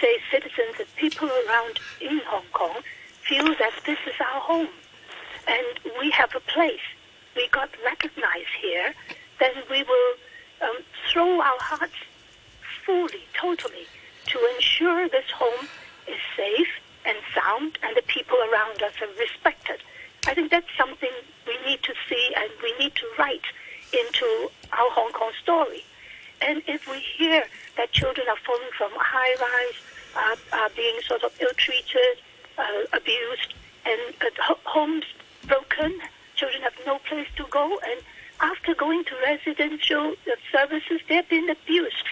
[0.00, 2.82] say, citizens and people around in Hong Kong
[3.26, 4.68] feel that this is our home
[5.46, 6.84] and we have a place,
[7.34, 8.94] we got recognized here,
[9.40, 10.12] then we will
[10.62, 10.76] um,
[11.10, 11.96] throw our hearts
[12.84, 13.86] fully, totally,
[14.26, 15.66] to ensure this home
[16.06, 16.68] is safe
[17.06, 19.80] and sound and the people around us are respected.
[20.26, 21.10] I think that's something
[21.46, 23.46] we need to see and we need to write
[23.92, 25.84] into our Hong Kong story.
[26.42, 27.44] And if we hear
[27.76, 29.78] that children are falling from high rise,
[30.16, 32.18] uh, are being sort of ill-treated,
[32.58, 35.04] uh, abused, and uh, homes
[35.46, 36.00] broken,
[36.34, 38.00] children have no place to go, and
[38.40, 42.04] after going to residential uh, services, they've been abused.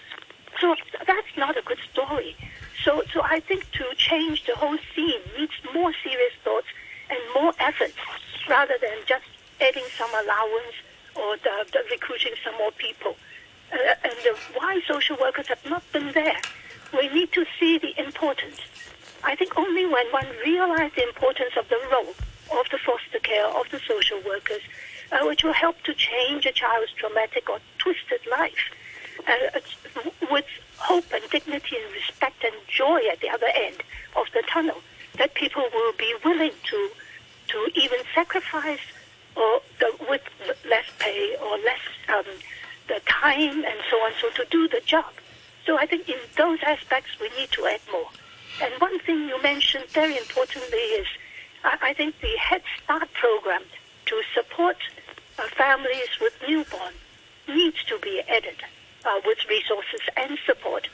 [0.59, 2.35] So that's not a good story.
[2.83, 6.67] So, so I think to change the whole scene needs more serious thoughts
[7.09, 7.97] and more efforts
[8.49, 9.25] rather than just
[9.61, 10.75] adding some allowance
[11.15, 13.15] or the, the recruiting some more people.
[13.71, 16.39] Uh, and the, why social workers have not been there.
[16.93, 18.59] We need to see the importance.
[19.23, 22.13] I think only when one realizes the importance of the role
[22.59, 24.61] of the foster care, of the social workers,
[25.11, 28.69] uh, which will help to change a child's traumatic or twisted life,
[29.27, 29.59] uh,
[30.29, 30.45] with
[30.77, 33.77] hope and dignity and respect and joy at the other end
[34.15, 34.81] of the tunnel,
[35.17, 36.89] that people will be willing to
[37.47, 38.79] to even sacrifice
[39.35, 40.21] or the, with
[40.67, 41.79] less pay or less
[42.09, 42.25] um,
[42.87, 45.05] the time and so on, so to do the job.
[45.65, 48.09] So I think in those aspects we need to add more.
[48.61, 51.07] And one thing you mentioned very importantly is
[51.63, 53.63] I, I think the Head Start program
[54.07, 54.77] to support
[55.37, 56.93] uh, families with newborn
[57.47, 58.57] needs to be added
[59.05, 60.87] uh, with resources and support.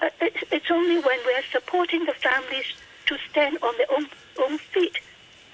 [0.00, 2.66] Uh, it, it's only when we're supporting the families
[3.06, 4.06] to stand on their own,
[4.38, 4.98] own feet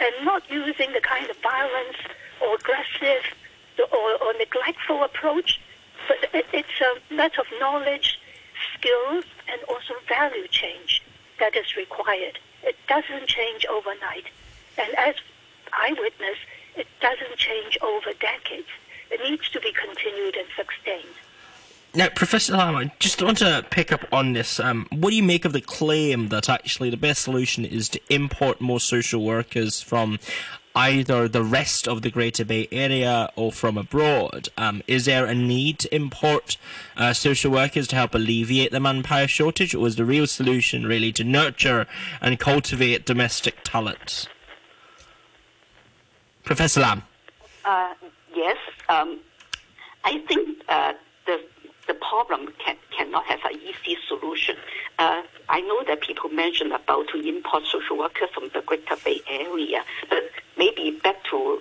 [0.01, 1.97] and not using the kind of violence
[2.41, 3.23] or aggressive
[3.93, 5.61] or, or neglectful approach,
[6.07, 8.19] but it, it's a matter of knowledge,
[8.75, 11.03] skills, and also value change
[11.41, 12.38] that is required.
[12.62, 14.25] It doesn't change overnight.
[14.79, 15.14] And as
[15.73, 16.38] I witness,
[16.77, 18.69] it doesn't change over decades.
[19.11, 21.14] It needs to be continued and sustained.
[22.48, 24.61] Lam, I just want to pick up on this.
[24.61, 28.01] Um, what do you make of the claim that actually the best solution is to
[28.09, 30.20] import more social workers from
[30.77, 34.51] either the rest of the Greater Bay Area or from abroad?
[34.57, 36.57] Um, is there a need to import
[36.96, 41.11] uh, social workers to help alleviate the manpower shortage, or is the real solution really
[41.12, 41.87] to nurture
[42.20, 44.29] and cultivate domestic talent?
[46.44, 47.03] Professor Lam.
[47.64, 47.94] Uh,
[48.33, 49.18] yes, um,
[50.05, 50.92] I think uh,
[51.88, 54.57] the problem can, cannot have an easy solution.
[54.98, 59.20] Uh, I know that people mentioned about to import social workers from the Greater Bay
[59.29, 60.24] Area, but
[60.57, 61.61] maybe back to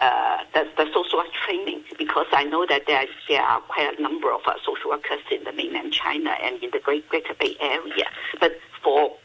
[0.00, 4.02] uh, the, the social work training because I know that there, there are quite a
[4.02, 7.56] number of uh, social workers in the mainland China and in the Great Greater Bay
[7.60, 8.04] Area.
[8.40, 9.16] But for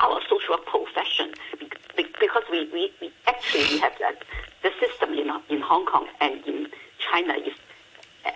[0.00, 1.34] our social work profession,
[1.96, 4.22] because we, we, we actually have that,
[4.62, 6.68] the system in, in Hong Kong and in
[7.10, 7.54] China is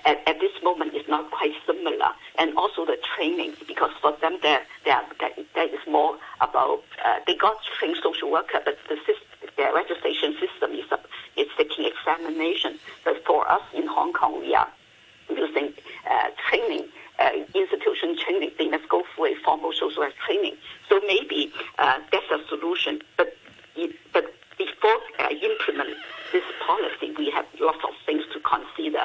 [0.05, 2.11] at, at, this moment is not quite similar.
[2.39, 5.03] And also the training, because for them, there, there,
[5.55, 10.35] there is more about, uh, they got trained social worker, but the system, their registration
[10.41, 10.99] system is, a,
[11.41, 12.79] is taking examination.
[13.05, 14.69] But for us in Hong Kong, we are
[15.31, 15.73] using
[16.11, 18.51] uh, training, uh, institution training.
[18.59, 20.57] They must go through a formal social work training.
[20.89, 23.01] So maybe uh, that's a solution.
[23.17, 23.37] But,
[24.13, 25.97] but before uh, implement
[26.33, 29.05] this policy, we have lots of things to consider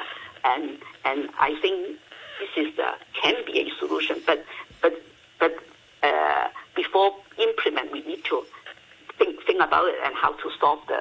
[0.54, 1.98] and and I think
[2.40, 4.20] this is uh, can be a solution.
[4.26, 4.44] But
[4.82, 4.94] but
[5.38, 5.54] but
[6.02, 8.44] uh, before implement, we need to
[9.18, 11.00] think think about it and how to solve the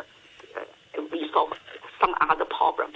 [0.58, 1.54] uh, resolve
[2.00, 2.96] some other problems.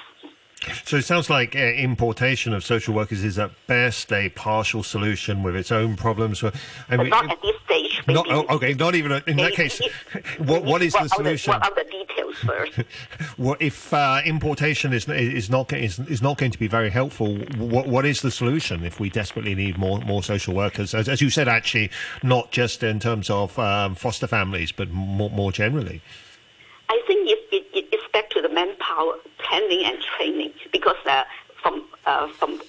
[0.86, 5.44] So it sounds like uh, importation of social workers is at best a partial solution
[5.44, 6.44] with its own problems.
[6.44, 6.52] I
[6.90, 8.02] but not at this stage.
[8.08, 9.82] Not, oh, okay, not even in that case.
[10.40, 11.54] what, what is the solution?
[11.54, 12.78] what are the details first?
[13.38, 17.36] what if uh, importation is is not is, is not going to be very helpful?
[17.58, 20.94] What what is the solution if we desperately need more more social workers?
[20.94, 21.92] As, as you said, actually,
[22.24, 26.02] not just in terms of um, foster families, but more more generally.
[26.90, 27.40] I think it,
[27.74, 31.24] it, it's back the manpower planning and training because uh,
[31.62, 32.62] from uh, from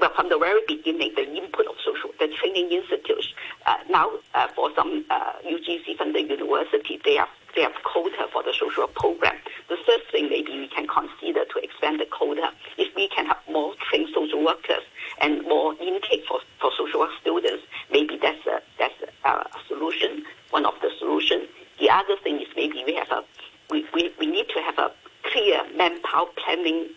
[0.00, 3.32] well from the very beginning the input of social the training institutes
[3.66, 8.42] uh, now uh, for some uh, UGC the university they have they have quota for
[8.42, 9.34] the social program.
[9.68, 13.38] The first thing maybe we can consider to expand the quota if we can have
[13.50, 14.84] more trained social workers
[15.20, 17.64] and more intake for, for social work students.
[17.90, 18.94] Maybe that's a that's
[19.24, 20.24] a, a solution.
[20.50, 21.48] One of the solutions.
[21.80, 23.24] The other thing is maybe we have a
[23.70, 24.92] we, we, we need to have a
[25.24, 26.88] clear manpower planning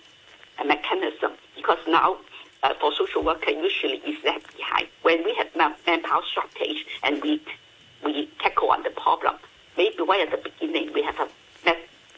[0.65, 2.17] mechanism because now
[2.63, 4.87] uh, for social worker usually is left behind.
[5.01, 7.41] When we have manpower shortage and we
[8.03, 9.35] we tackle on the problem,
[9.77, 11.29] maybe right at the beginning we have a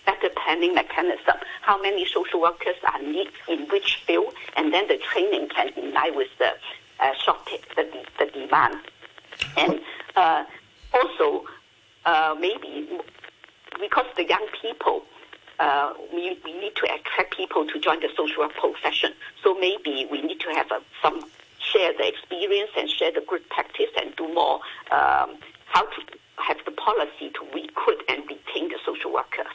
[0.06, 1.36] better planning mechanism.
[1.62, 5.82] How many social workers are needed in which field, and then the training can be
[5.82, 6.52] in with the
[7.00, 7.88] uh, shortage, the,
[8.20, 8.80] the demand.
[9.58, 9.80] And
[10.16, 10.44] uh,
[10.94, 11.46] also,
[12.06, 12.88] uh, maybe
[13.80, 15.04] because the young people,
[15.60, 19.14] uh, we, we need to attract people to join the social work profession.
[19.44, 21.26] So maybe we need to have a, some
[21.60, 24.56] share the experience and share the good practice and do more
[24.92, 26.02] um, how to
[26.38, 29.48] have the policy to recruit and retain the social workers.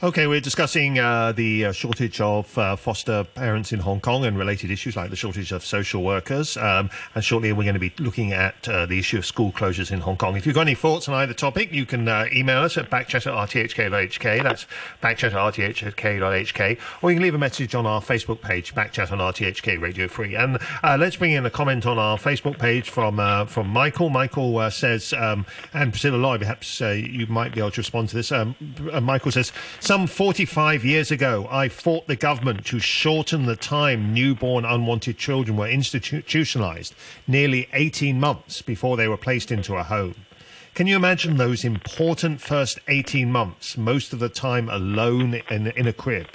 [0.00, 4.38] Okay, we're discussing uh, the uh, shortage of uh, foster parents in Hong Kong and
[4.38, 6.56] related issues like the shortage of social workers.
[6.56, 9.90] Um, and shortly, we're going to be looking at uh, the issue of school closures
[9.90, 10.36] in Hong Kong.
[10.36, 13.26] If you've got any thoughts on either topic, you can uh, email us at backchat
[13.26, 14.42] at rthk.hk.
[14.44, 14.66] That's
[15.02, 16.78] backchat at rthk.hk.
[17.02, 20.36] Or you can leave a message on our Facebook page, Backchat on RTHK Radio 3.
[20.36, 23.16] And let's bring in a comment on our Facebook page from
[23.48, 24.10] from Michael.
[24.10, 25.44] Michael says, um,
[25.74, 28.30] and Priscilla Lui, perhaps you might be able to respond to this.
[28.30, 28.54] Um,
[29.02, 29.37] Michael says,
[29.80, 35.56] some 45 years ago, I fought the government to shorten the time newborn unwanted children
[35.56, 36.94] were institutionalized,
[37.26, 40.14] nearly 18 months before they were placed into a home.
[40.74, 45.88] Can you imagine those important first 18 months, most of the time alone in, in
[45.88, 46.28] a crib?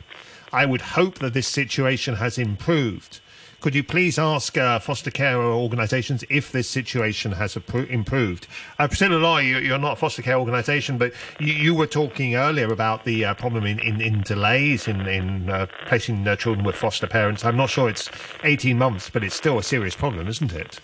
[0.51, 3.21] I would hope that this situation has improved.
[3.63, 8.45] Could you please ask uh, foster care organisations if this situation has improved?
[8.77, 12.73] Uh, Priscilla Lui, you're not a foster care organisation, but you, you, were talking earlier
[12.73, 16.75] about the uh, problem in, in, in, delays in, in uh, placing uh, children with
[16.75, 17.45] foster parents.
[17.45, 18.09] I'm not sure it's
[18.43, 20.81] 18 months, but it's still a serious problem, isn't it?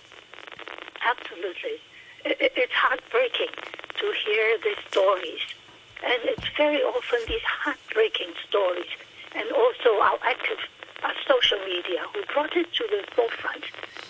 [1.04, 1.76] Absolutely.
[2.24, 3.54] It's heartbreaking
[3.98, 5.40] to hear these stories.
[6.02, 8.88] And it's very often these heartbreaking stories
[9.34, 10.56] and also our active
[11.02, 13.64] uh, social media who brought it to the forefront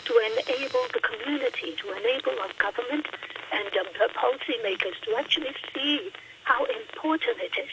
[0.05, 3.07] to enable the community, to enable our government
[3.53, 6.11] and um, the policymakers to actually see
[6.45, 7.71] how important it is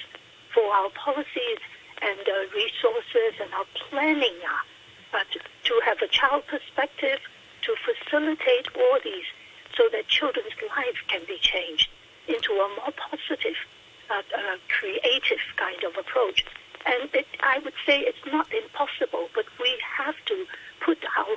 [0.53, 1.59] for our policies
[2.01, 4.37] and uh, resources and our planning
[5.13, 7.19] uh, to, to have a child perspective,
[7.61, 9.25] to facilitate all these
[9.75, 11.89] so that children's lives can be changed
[12.27, 13.57] into a more positive,
[14.09, 16.45] uh, uh, creative kind of approach.
[16.87, 20.45] And it, I would say it's not impossible, but we have to
[20.79, 21.35] put our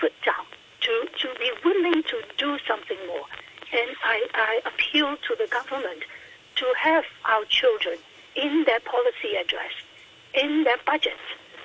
[0.00, 0.46] foot down
[0.82, 3.26] to, to be willing to do something more.
[3.72, 6.04] And I, I appeal to the government
[6.56, 7.98] to have our children
[8.36, 9.74] in their policy address,
[10.34, 11.18] in their budget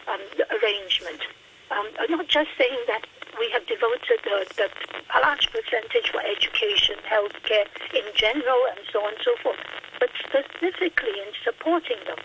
[0.07, 0.21] um,
[0.57, 1.21] arrangement.
[1.69, 3.05] Um, not just saying that
[3.37, 4.67] we have devoted the, the,
[5.13, 9.59] a large percentage for education, healthcare in general, and so on and so forth,
[9.99, 12.17] but specifically in supporting them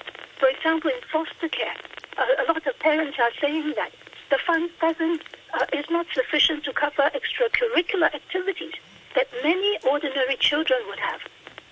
[0.42, 1.76] for example, in foster care,
[2.18, 3.92] a, lot of parents are saying that
[4.28, 5.22] the fund doesn't
[5.54, 8.74] uh, is not sufficient to cover extracurricular activities
[9.14, 11.20] that many ordinary children would have.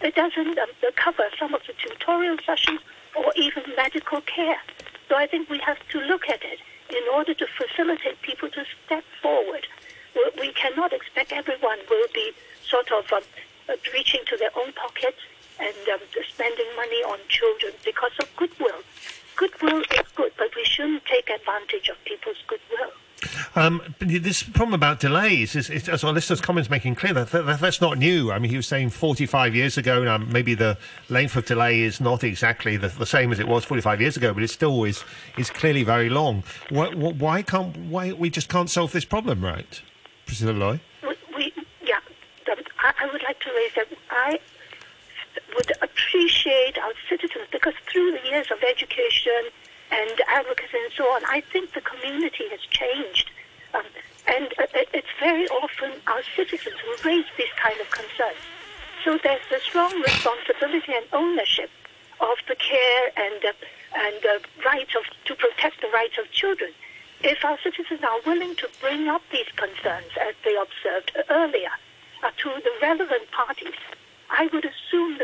[0.03, 2.79] It doesn't um, cover some of the tutorial sessions
[3.17, 4.61] or even medical care.
[5.09, 6.61] So I think we have to look at it
[6.91, 9.67] in order to facilitate people to step forward.
[10.39, 12.31] We cannot expect everyone will be
[12.63, 13.23] sort of um,
[13.93, 15.19] reaching to their own pockets
[15.61, 18.83] and um, spending money on children because of goodwill.
[19.37, 22.91] Goodwill is good, but we shouldn't take advantage of people's goodwill.
[23.55, 27.61] Um, this problem about delays is, is, as our listeners' comments making clear, that, that,
[27.61, 28.31] that's not new.
[28.31, 32.01] I mean, he was saying 45 years ago, now maybe the length of delay is
[32.01, 35.05] not exactly the, the, same as it was 45 years ago, but it still is,
[35.37, 36.45] is clearly very long.
[36.71, 39.83] Why, why can't why we just can't solve this problem, right,
[40.27, 40.81] Priscilla Lui?
[41.03, 41.53] We, we
[41.85, 41.99] yeah,
[42.79, 44.39] I, I would like to raise that I
[45.57, 49.51] would appreciate our citizens because through the years of education
[49.91, 51.23] and advocacy and so on.
[51.27, 53.31] I think the community has changed.
[53.75, 53.85] Um,
[54.27, 58.43] and uh, it's very often our citizens who raise these kind of concerns.
[59.05, 61.71] So there's a strong responsibility and ownership
[62.21, 63.53] of the care and uh,
[63.97, 66.71] and the rights of to protect the rights of children.
[67.23, 71.73] If our citizens are willing to bring up these concerns as they observed earlier
[72.23, 73.75] uh, to the relevant parties,
[74.31, 74.65] I would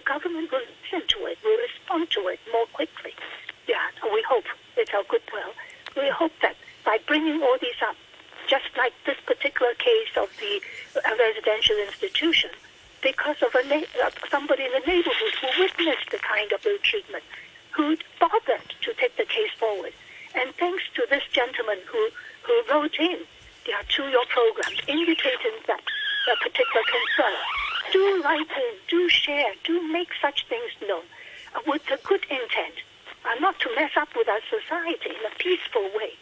[0.06, 3.12] government will listen to it, will respond to it more quickly.
[3.68, 4.44] Yeah, we hope
[4.76, 5.52] it's our goodwill.
[5.96, 7.96] We hope that by bringing all these up,
[8.46, 10.62] just like this particular case of the
[10.96, 12.50] uh, residential institution,
[13.02, 16.78] because of a na- uh, somebody in the neighborhood who witnessed the kind of ill
[16.82, 17.24] treatment,
[17.72, 19.92] who bothered to take the case forward.
[20.34, 22.08] And thanks to this gentleman who,
[22.46, 23.18] who wrote in
[23.66, 27.42] yeah, to your program, indicating that a particular concern,
[27.92, 28.48] do write
[28.88, 31.04] do share, do make such things known
[31.54, 32.74] uh, with a good intent,
[33.24, 36.12] uh, not to mess up with our society in a peaceful way,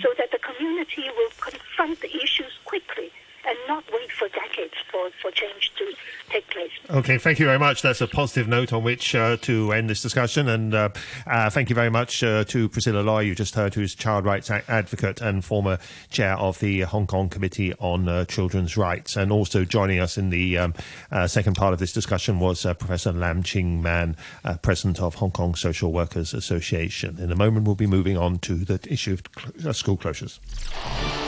[0.00, 3.10] so that the community will confront the issues quickly
[3.46, 5.92] and not wait for decades for, for change to
[6.30, 6.70] take place.
[6.90, 7.82] Okay, thank you very much.
[7.82, 10.48] That's a positive note on which uh, to end this discussion.
[10.48, 10.88] And uh,
[11.26, 14.50] uh, thank you very much uh, to Priscilla Lui, you just heard, who's child rights
[14.50, 15.78] advocate and former
[16.10, 19.16] chair of the Hong Kong Committee on uh, Children's Rights.
[19.16, 20.74] And also joining us in the um,
[21.10, 24.16] uh, second part of this discussion was Professor Lam Ching Man,
[24.62, 27.18] president of Hong Kong Social Workers Association.
[27.18, 31.23] In a moment, we'll be moving on to the issue of cl- school closures.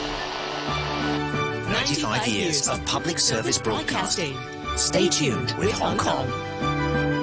[1.86, 4.36] 95 years of public service broadcasting.
[4.74, 6.28] Stay tuned with Hong Kong.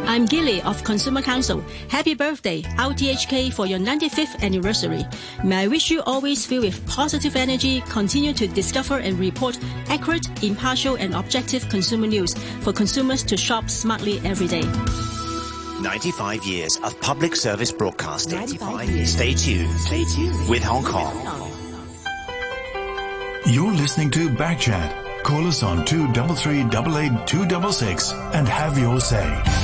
[0.08, 1.62] I'm Gilly of Consumer Council.
[1.90, 5.04] Happy birthday, RTHK, for your 95th anniversary.
[5.44, 9.60] May I wish you always filled with positive energy, continue to discover and report
[9.90, 14.64] accurate, impartial, and objective consumer news for consumers to shop smartly every day.
[15.82, 18.48] 95 years of public service broadcasting.
[19.06, 19.78] Stay tuned.
[19.82, 21.63] Stay tuned with Hong Kong.
[23.46, 25.24] You're listening to Backchat.
[25.24, 26.64] Call us on 233
[28.34, 29.63] and have your say.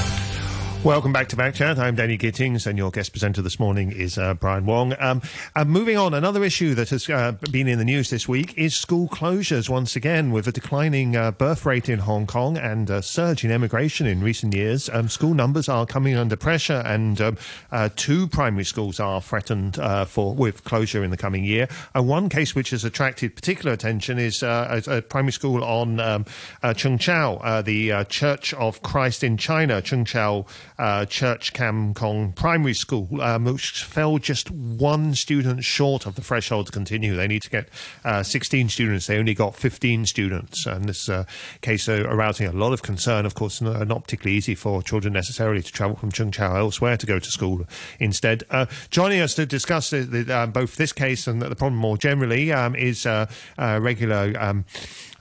[0.84, 1.78] Welcome back to Backchat.
[1.78, 4.96] I'm Danny Gittings, and your guest presenter this morning is uh, Brian Wong.
[4.98, 5.22] Um,
[5.66, 9.10] moving on, another issue that has uh, been in the news this week is school
[9.10, 13.44] closures once again, with a declining uh, birth rate in Hong Kong and a surge
[13.44, 14.90] in emigration in recent years.
[14.90, 17.38] Um, school numbers are coming under pressure, and um,
[17.74, 21.68] uh, two primary schools are threatened uh, for with closure in the coming year.
[21.94, 26.24] one case which has attracted particular attention is a, a, primary school on um,
[26.64, 30.46] Cheung Chau, the Church of Christ in China, Cheung Chau
[30.80, 36.22] uh, Church Kam Kong Primary School, um, which fell just one student short of the
[36.22, 37.16] threshold to continue.
[37.16, 37.70] They need to get
[38.06, 39.08] uh, 16 students.
[39.08, 40.66] They only got 15 students.
[40.66, 41.26] And this uh,
[41.62, 43.26] case uh, arousing a lot of concern.
[43.26, 47.06] Of course, not, particularly easy for children necessarily to travel from Cheung Chau elsewhere to
[47.06, 47.66] go to school
[48.00, 48.44] instead.
[48.50, 51.98] Uh, joining us to discuss the, the, um, both this case and the problem more
[51.98, 53.28] generally um, is uh,
[53.58, 54.64] regular um,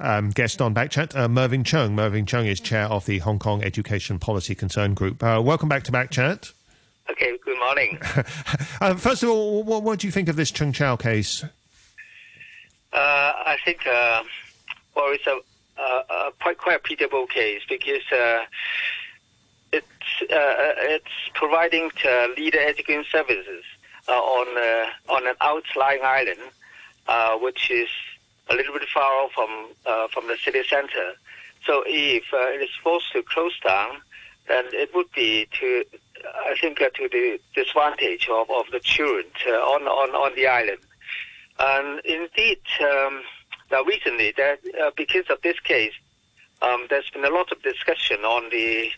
[0.01, 1.93] um, guest on Backchat, uh, Mervyn Cheung.
[1.93, 5.23] Mervyn Cheung is chair of the Hong Kong Education Policy Concern Group.
[5.23, 6.53] Uh, welcome back to Backchat.
[7.11, 7.99] Okay, good morning.
[8.81, 11.45] uh, first of all, what, what, do you think of this Cheung Chau case?
[12.93, 14.23] Uh, I think, uh,
[14.95, 15.41] well, it's a,
[15.81, 18.45] a, quite quite a pitiable case because uh,
[19.73, 19.87] it's
[20.21, 21.91] it's providing
[22.37, 23.65] leader education services
[24.09, 24.47] on
[25.09, 26.41] on an outlying island,
[27.43, 27.89] which is
[28.51, 29.51] a little bit far from
[29.87, 31.15] uh, from the city center.
[31.67, 34.01] So if uh, it is forced to close down,
[34.49, 35.85] then it would be to,
[36.25, 40.47] I think, uh, to the disadvantage of, of the children uh, on, on, on the
[40.47, 40.79] island.
[41.59, 43.23] And indeed, um,
[43.71, 45.93] now recently, that uh, because of this case,
[46.63, 48.91] um, there's been a lot of discussion on the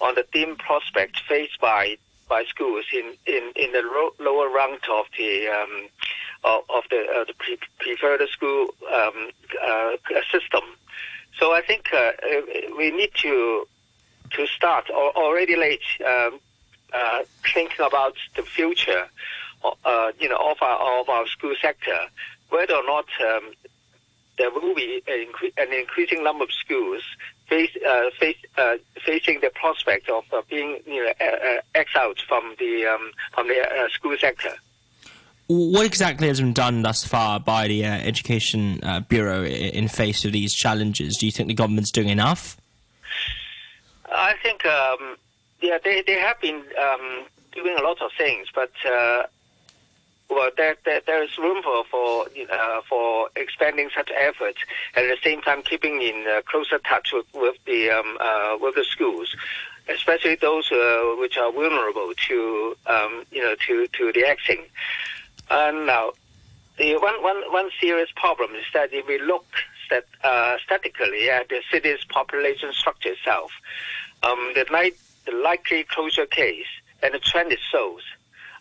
[0.00, 1.96] on the dim prospect faced by
[2.28, 3.82] by schools in in, in the
[4.18, 5.88] lower rank of the um,
[6.44, 9.30] of, of the, uh, the pre- preferred school um,
[9.64, 9.92] uh,
[10.30, 10.62] system.
[11.38, 12.12] So I think uh,
[12.76, 13.66] we need to
[14.32, 16.40] to start already late um,
[16.92, 17.22] uh,
[17.52, 19.06] thinking about the future,
[19.84, 21.98] uh, you know, of our of our school sector,
[22.50, 23.52] whether or not um,
[24.38, 27.02] there will be an increasing number of schools
[27.48, 32.86] face, uh, face, uh, facing the prospect of uh, being you know, exiled from the
[32.86, 34.54] um, from the school sector
[35.52, 40.24] what exactly has been done thus far by the uh, Education uh, Bureau in face
[40.24, 41.16] of these challenges?
[41.16, 42.56] Do you think the government's doing enough?
[44.10, 45.16] I think, um,
[45.60, 49.24] yeah, they, they have been um, doing a lot of things, but uh,
[50.28, 54.58] well, there, there, there is room for for uh, for expanding such efforts,
[54.94, 58.56] and at the same time keeping in uh, closer touch with, with the um, uh,
[58.60, 59.34] with the schools.
[59.88, 64.64] especially those uh, which are vulnerable to um, you know to to the axing.
[65.50, 66.12] And now,
[66.78, 69.44] the one one one serious problem is that if we look
[69.86, 73.52] stat, uh, statically at the city's population structure itself,
[74.22, 76.66] um, the, night, the likely closure case
[77.02, 78.02] and the trend it shows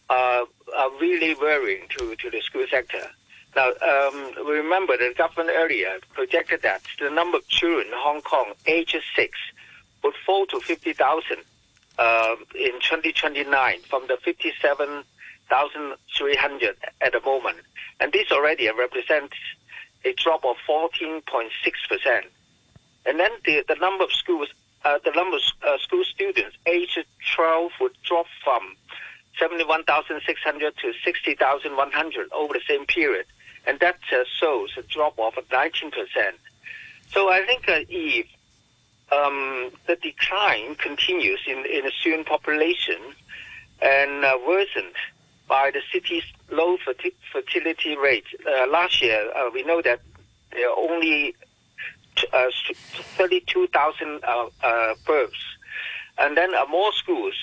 [0.09, 3.07] uh, are really worrying to, to the school sector.
[3.55, 8.53] Now, um, remember the government earlier projected that the number of children in Hong Kong
[8.65, 9.39] aged 6
[10.03, 11.37] would fall to 50,000
[11.99, 14.17] uh, in 2029 from the
[15.51, 17.57] 57,300 at the moment.
[17.99, 19.35] And this already represents
[20.05, 21.21] a drop of 14.6%.
[23.05, 24.47] And then the, the number of schools,
[24.85, 28.75] uh, the number of uh, school students aged 12 would drop from
[29.39, 33.25] 71,600 to 60,100 over the same period
[33.65, 35.91] and that uh, shows a drop of 19%.
[37.11, 38.25] So I think uh, if
[39.11, 42.97] um, the decline continues in, in the student population
[43.81, 44.93] and uh, worsened
[45.51, 46.77] by the city's low
[47.33, 48.23] fertility rate.
[48.47, 49.99] Uh, last year, uh, we know that
[50.53, 51.35] there are only
[52.31, 52.45] uh,
[53.17, 54.21] 32,000
[55.05, 55.35] births.
[56.17, 57.33] And then more schools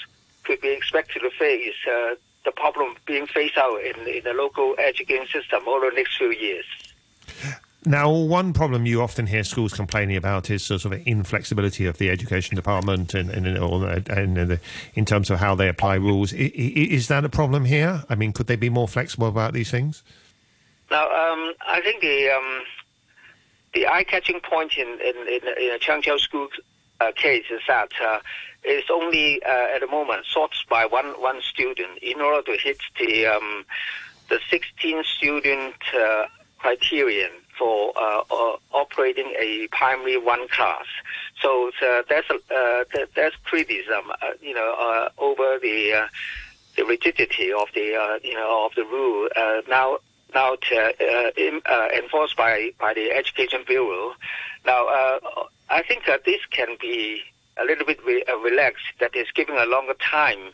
[0.44, 1.74] could be expected to face
[2.46, 6.32] the problem being phased out in, in the local education system over the next few
[6.32, 6.64] years.
[7.86, 12.10] Now, one problem you often hear schools complaining about is sort of inflexibility of the
[12.10, 13.30] education department and,
[14.94, 16.32] in terms of how they apply rules.
[16.32, 18.02] Is that a problem here?
[18.10, 20.02] I mean, could they be more flexible about these things?
[20.90, 22.62] Now, um, I think the um,
[23.74, 26.48] the eye-catching point in in, in, in a school
[27.00, 28.18] uh, case is that uh,
[28.64, 32.78] it's only uh, at the moment sorted by one one student in order to hit
[32.98, 33.64] the um,
[34.28, 36.26] the 16 student uh,
[36.58, 38.22] criterion for uh,
[38.72, 40.84] operating a primary one class.
[41.42, 42.84] So uh, there's uh,
[43.44, 46.08] criticism, uh, you know, over the
[46.76, 49.28] the rigidity of the you know of the rule
[49.68, 49.98] now
[50.34, 50.56] now
[51.36, 51.60] in,
[51.94, 54.14] enforced by by the Education Bureau.
[54.64, 54.86] Now
[55.70, 57.22] I think that this can be
[57.58, 60.50] a little bit re- uh, relaxed, that is giving a longer time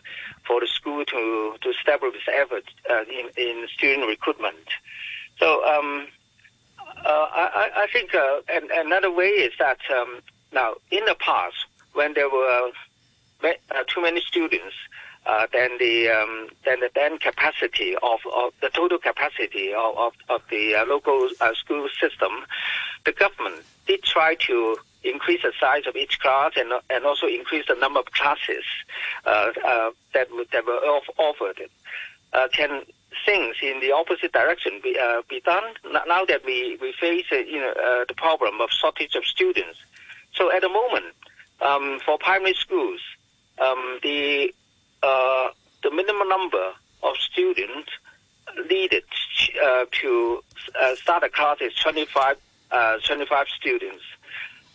[0.47, 4.67] for the school to, to establish effort uh, in, in student recruitment.
[5.39, 6.11] So um, uh,
[7.15, 10.21] I, I, think uh, and, another way is that um,
[10.53, 11.57] now in the past,
[11.93, 12.71] when there were
[13.43, 14.75] uh, too many students,
[15.27, 20.13] uh, then the um, then the then capacity of, of the total capacity of, of,
[20.29, 22.45] of the uh, local uh, school system,
[23.07, 27.67] the government did try to increase the size of each class and and also increase
[27.69, 28.65] the number of classes
[29.25, 30.81] uh, uh, that that were
[31.19, 31.61] offered.
[32.33, 32.83] Uh, can
[33.25, 35.65] things in the opposite direction be uh, be done
[36.07, 39.79] now that we we face uh, you know uh, the problem of shortage of students?
[40.35, 41.15] So at the moment,
[41.61, 43.01] um, for primary schools,
[43.59, 44.53] um, the
[45.03, 47.91] the minimum number of students
[48.71, 49.05] needed
[50.01, 50.43] to
[50.97, 52.37] start a class is 25
[53.07, 54.03] 25 students.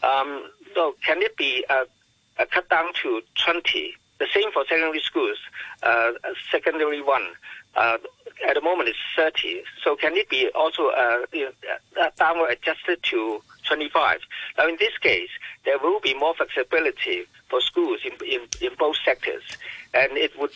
[0.03, 1.85] Um, so can it be uh,
[2.37, 3.95] uh, cut down to 20?
[4.19, 5.37] The same for secondary schools.
[5.83, 6.11] Uh,
[6.51, 7.27] secondary one
[7.75, 7.97] uh,
[8.47, 9.63] at the moment it's 30.
[9.83, 11.25] So can it be also uh,
[11.99, 14.19] uh, downward adjusted to 25?
[14.57, 15.29] Now in this case,
[15.65, 19.43] there will be more flexibility for schools in, in, in both sectors,
[19.93, 20.51] and it would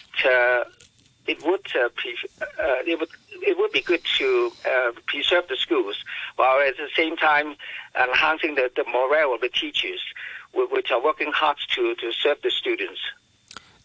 [1.25, 2.47] it would uh, uh,
[2.85, 6.03] it would it would be good to uh, preserve the schools,
[6.35, 7.55] while at the same time
[8.01, 10.01] enhancing the, the morale of the teachers,
[10.53, 12.99] which are working hard to, to serve the students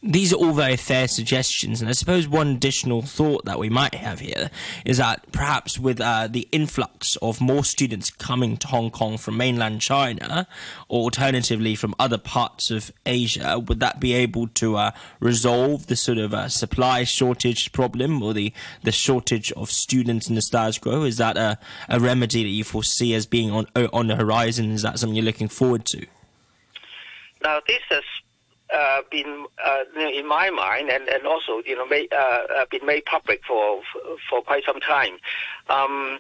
[0.01, 3.94] these are all very fair suggestions, and I suppose one additional thought that we might
[3.94, 4.49] have here
[4.84, 9.36] is that perhaps with uh, the influx of more students coming to Hong Kong from
[9.36, 10.46] mainland China,
[10.86, 15.96] or alternatively from other parts of Asia, would that be able to uh, resolve the
[15.96, 18.53] sort of uh, supply shortage problem or the,
[18.84, 21.03] the shortage of students in the status quo?
[21.03, 24.70] Is that a, a remedy that you foresee as being on on the horizon?
[24.70, 26.07] Is that something you're looking forward to?
[27.42, 28.05] Now, this is
[28.74, 32.16] uh, been uh, in my mind and, and also you know made, uh,
[32.56, 33.82] uh been made public for
[34.28, 35.18] for quite some time.
[35.68, 36.18] Um,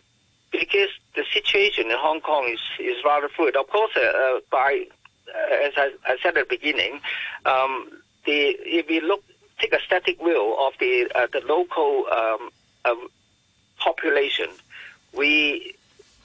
[0.50, 3.54] because the situation in Hong Kong is, is rather fluid.
[3.54, 4.86] Of course, uh, uh, by
[5.28, 7.00] as I, I, said at the beginning,
[7.44, 7.90] um,
[8.24, 9.22] the if we look
[9.58, 12.50] take a static view of the the local um,
[13.78, 14.48] population,
[15.12, 15.74] we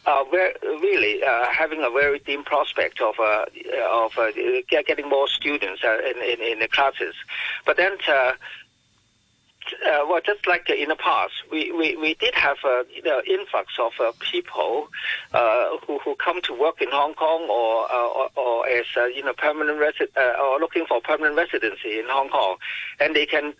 [0.05, 0.23] uh,
[0.63, 3.45] really uh, having a very dim prospect of uh,
[3.89, 4.31] of uh,
[4.69, 7.15] getting more students uh, in, in, in the classes.
[7.65, 8.33] But then uh,
[10.09, 13.71] well, just like in the past, we, we, we did have a you know, influx
[13.79, 14.89] of people
[15.87, 18.85] who, who come to work in Hong Kong or or, or as
[19.15, 19.81] you know permanent
[20.17, 22.57] uh, or looking for permanent residency in Hong Kong,
[22.99, 23.53] and they can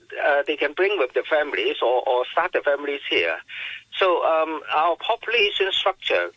[0.46, 3.38] they can bring with their families or, or start their families here.
[4.00, 6.32] So um, our population structure,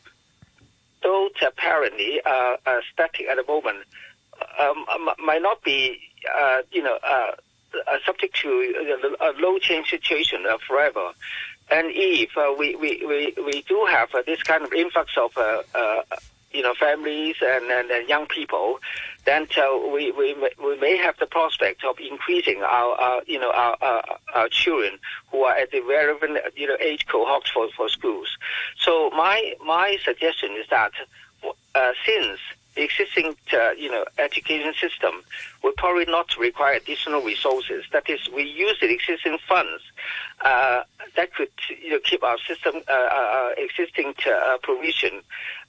[1.02, 3.78] though apparently uh, uh, static at the moment,
[4.60, 5.98] um, m- might not be
[6.38, 6.98] uh, you know.
[7.02, 7.32] Uh,
[7.88, 11.10] uh, subject to a low change situation uh, forever.
[11.70, 15.36] And if uh, we, we, we, we do have uh, this kind of influx of
[15.36, 16.02] uh, uh,
[16.52, 18.78] you know families and, and, and young people,
[19.24, 23.50] then uh, we, we we may have the prospect of increasing our, our you know
[23.50, 24.98] our, our, our children
[25.30, 28.36] who are at the relevant you know age cohorts for, for schools.
[28.78, 30.92] So my my suggestion is that
[31.74, 32.40] uh, since
[32.76, 35.22] the existing, uh, you know, education system
[35.64, 37.84] will probably not require additional resources.
[37.92, 39.82] That is, we use the existing funds
[40.42, 40.82] uh,
[41.16, 41.50] that could,
[41.82, 45.22] you know, keep our system uh, uh existing uh, provision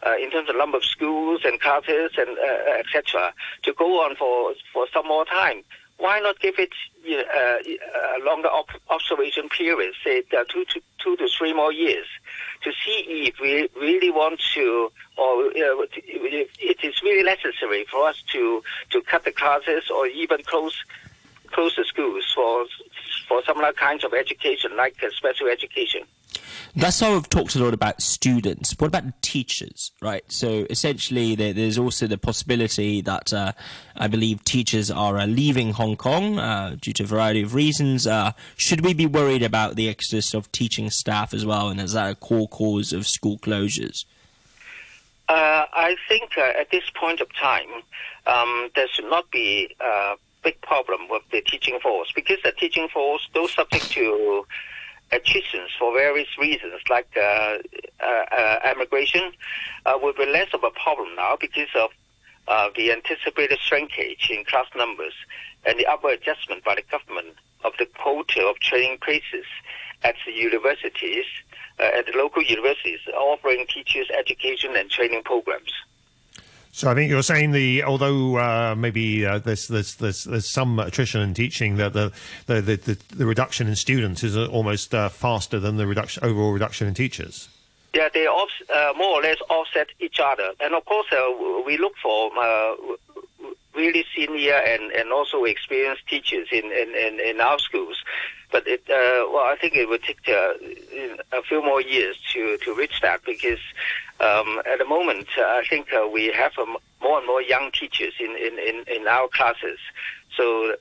[0.06, 2.38] uh, in terms of number of schools and classes and
[2.80, 3.34] etc.
[3.64, 5.64] to go on for for some more time
[5.98, 6.70] why not give it
[7.04, 11.54] you know, uh, a longer op- observation period, say uh, two to two to three
[11.54, 12.06] more years,
[12.64, 18.24] to see if we really want to, or uh, it is really necessary for us
[18.32, 20.84] to to cut the classes or even close
[21.52, 22.66] close the schools for
[23.28, 26.02] for some kinds of education, like uh, special education.
[26.76, 28.76] That's how we've talked a lot about students.
[28.78, 30.24] What about teachers, right?
[30.32, 33.54] So essentially, there, there's also the possibility that uh,
[33.96, 38.06] I believe teachers are uh, leaving Hong Kong uh, due to a variety of reasons.
[38.06, 41.94] Uh, should we be worried about the exodus of teaching staff as well, and is
[41.94, 44.06] that a core cause of school closures?
[45.30, 47.68] Uh, I think uh, at this point of time,
[48.28, 49.76] um, there should not be
[50.48, 54.46] big problem with the teaching force because the teaching force, those subject to
[55.12, 57.58] attritions for various reasons, like uh,
[58.00, 59.34] uh, uh, emigration,
[59.86, 61.90] uh, will be less of a problem now because of
[62.48, 65.14] uh, the anticipated shrinkage in class numbers
[65.66, 67.36] and the upward adjustment by the government
[67.66, 69.46] of the quota of training places
[70.04, 71.26] at the universities,
[71.82, 75.74] uh, at the local universities, offering teachers education and training programs.
[76.78, 80.78] So I think you're saying the although uh, maybe uh, there's, there's there's there's some
[80.78, 82.12] attrition in teaching that the
[82.46, 86.88] the, the, the reduction in students is almost uh, faster than the reduction overall reduction
[86.88, 87.50] in teachers.
[87.96, 91.94] Yeah, they uh, more or less offset each other, and of course uh, we look
[91.98, 92.76] for uh,
[93.78, 97.97] really senior and, and also experienced teachers in, in, in, in our schools.
[98.52, 100.54] But it, uh, well, I think it would take uh,
[101.38, 103.60] a few more years to, to reach that because
[104.20, 107.72] um, at the moment, uh, I think uh, we have um, more and more young
[107.72, 109.80] teachers in, in, in, in our classes.
[110.36, 110.76] So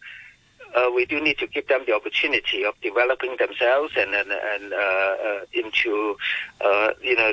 [0.74, 4.72] uh, we do need to give them the opportunity of developing themselves and and, and
[4.72, 6.16] uh, uh, into
[6.60, 7.32] uh, you know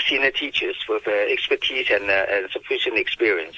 [0.00, 3.56] senior teachers with uh, expertise and, uh, and, sufficient experience.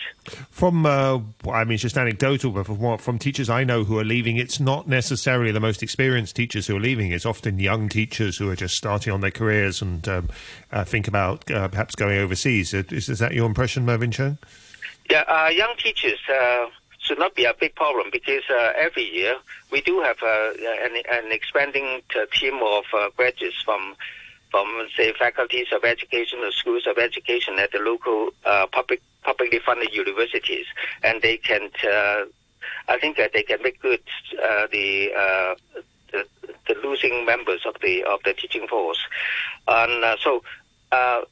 [0.50, 1.20] From, uh,
[1.50, 4.60] I mean, it's just anecdotal, but from, from teachers I know who are leaving, it's
[4.60, 7.12] not necessarily the most experienced teachers who are leaving.
[7.12, 10.28] It's often young teachers who are just starting on their careers and um,
[10.72, 12.74] uh, think about uh, perhaps going overseas.
[12.74, 14.38] Is, is, that your impression, Mervyn Cheung?
[15.10, 16.18] Yeah, uh, young teachers
[17.06, 19.36] should not be a big problem because uh, every year
[19.70, 20.52] we do have uh,
[20.84, 23.94] an, an, expanding team of uh, graduates from
[24.56, 29.58] from, say, faculties of education or schools of education at the local uh, public publicly
[29.58, 30.64] funded universities,
[31.02, 32.24] and they can, uh,
[32.88, 34.00] I think that they can make good
[34.42, 35.54] uh, the, uh,
[36.10, 36.24] the,
[36.68, 38.98] the losing members of the of the teaching force,
[39.68, 40.42] and uh, so.
[40.92, 41.22] Uh,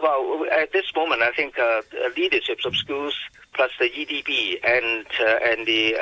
[0.00, 1.56] well, at this moment, I think
[2.16, 3.12] leaderships of schools
[3.52, 5.94] plus the EDB and and the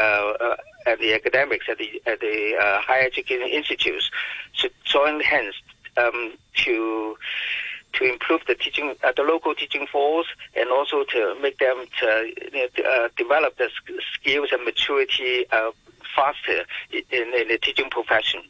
[0.86, 4.08] and the academics at the at the higher education institutes
[4.52, 5.54] should join hands
[5.98, 6.32] um,
[6.64, 7.16] to
[7.94, 12.32] to improve the teaching, uh, the local teaching force, and also to make them to,
[12.86, 13.68] uh, develop the
[14.14, 15.70] skills and maturity uh,
[16.14, 18.42] faster in, in, the teaching profession.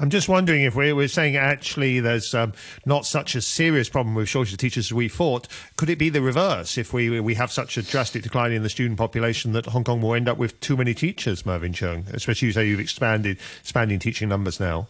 [0.00, 2.54] I'm just wondering if we're, we're saying actually there's um,
[2.86, 5.46] not such a serious problem with shortage of teachers as we thought.
[5.76, 8.70] Could it be the reverse if we we have such a drastic decline in the
[8.70, 12.08] student population that Hong Kong will end up with too many teachers, Mervyn Cheung?
[12.14, 14.88] Especially you say you've expanded expanding teaching numbers now.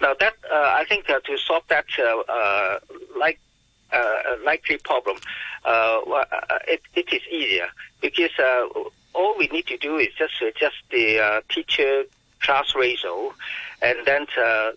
[0.00, 2.78] Now that uh, I think uh, to solve that uh, uh
[3.18, 3.38] like
[3.92, 5.16] uh, likely problem,
[5.64, 6.00] uh,
[6.68, 7.68] it, it is easier
[8.00, 8.30] because
[9.12, 12.04] all we need to do is just adjust the teacher
[12.40, 13.34] class ratio,
[13.82, 14.74] and then to,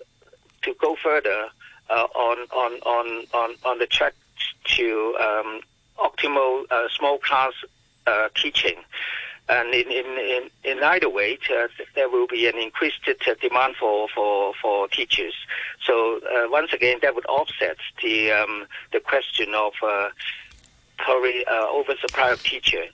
[0.63, 1.47] to go further
[1.89, 4.15] on, on on on on the track
[4.65, 5.59] to um,
[5.99, 6.63] optimal
[6.97, 7.53] small class
[8.35, 8.77] teaching.
[9.49, 13.75] And in, in, in, in either way, uh, there will be an increased uh, demand
[13.77, 15.33] for, for, for teachers.
[15.85, 20.09] So uh, once again, that would offset the, um, the question of uh,
[20.97, 22.85] probably uh, oversupply of teacher.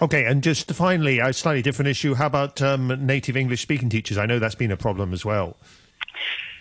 [0.00, 2.14] Okay, and just finally, a slightly different issue.
[2.14, 4.16] How about um, native English speaking teachers?
[4.16, 5.56] I know that's been a problem as well.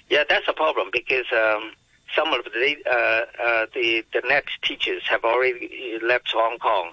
[0.09, 1.71] Yeah, that's a problem because um,
[2.15, 6.91] some of the uh, uh, the the net teachers have already left Hong Kong,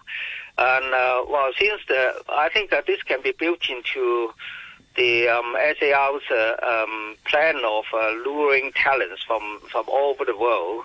[0.56, 4.32] and uh, well, since the I think that this can be built into
[4.96, 10.36] the um, SAR's uh, um, plan of uh, luring talents from, from all over the
[10.36, 10.84] world.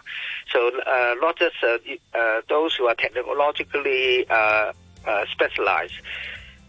[0.51, 1.78] So uh, not just uh,
[2.17, 4.74] uh, those who are technologically uh,
[5.05, 5.93] uh, specialized,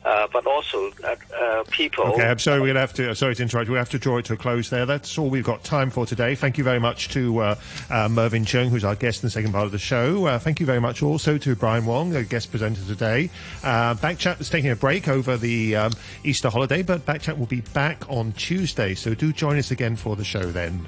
[0.04, 2.04] uh, but also uh, uh, people.
[2.06, 3.14] Okay, I'm sorry we'll have to.
[3.14, 3.68] Sorry to interrupt.
[3.68, 4.86] We'll have to draw it to a close there.
[4.86, 6.34] That's all we've got time for today.
[6.34, 7.54] Thank you very much to uh,
[7.90, 10.26] uh, Mervyn Cheung, who's our guest in the second part of the show.
[10.26, 13.30] Uh, thank you very much also to Brian Wong, a guest presenter today.
[13.62, 15.92] Uh, Backchat is taking a break over the um,
[16.24, 18.94] Easter holiday, but Backchat will be back on Tuesday.
[18.94, 20.86] So do join us again for the show then.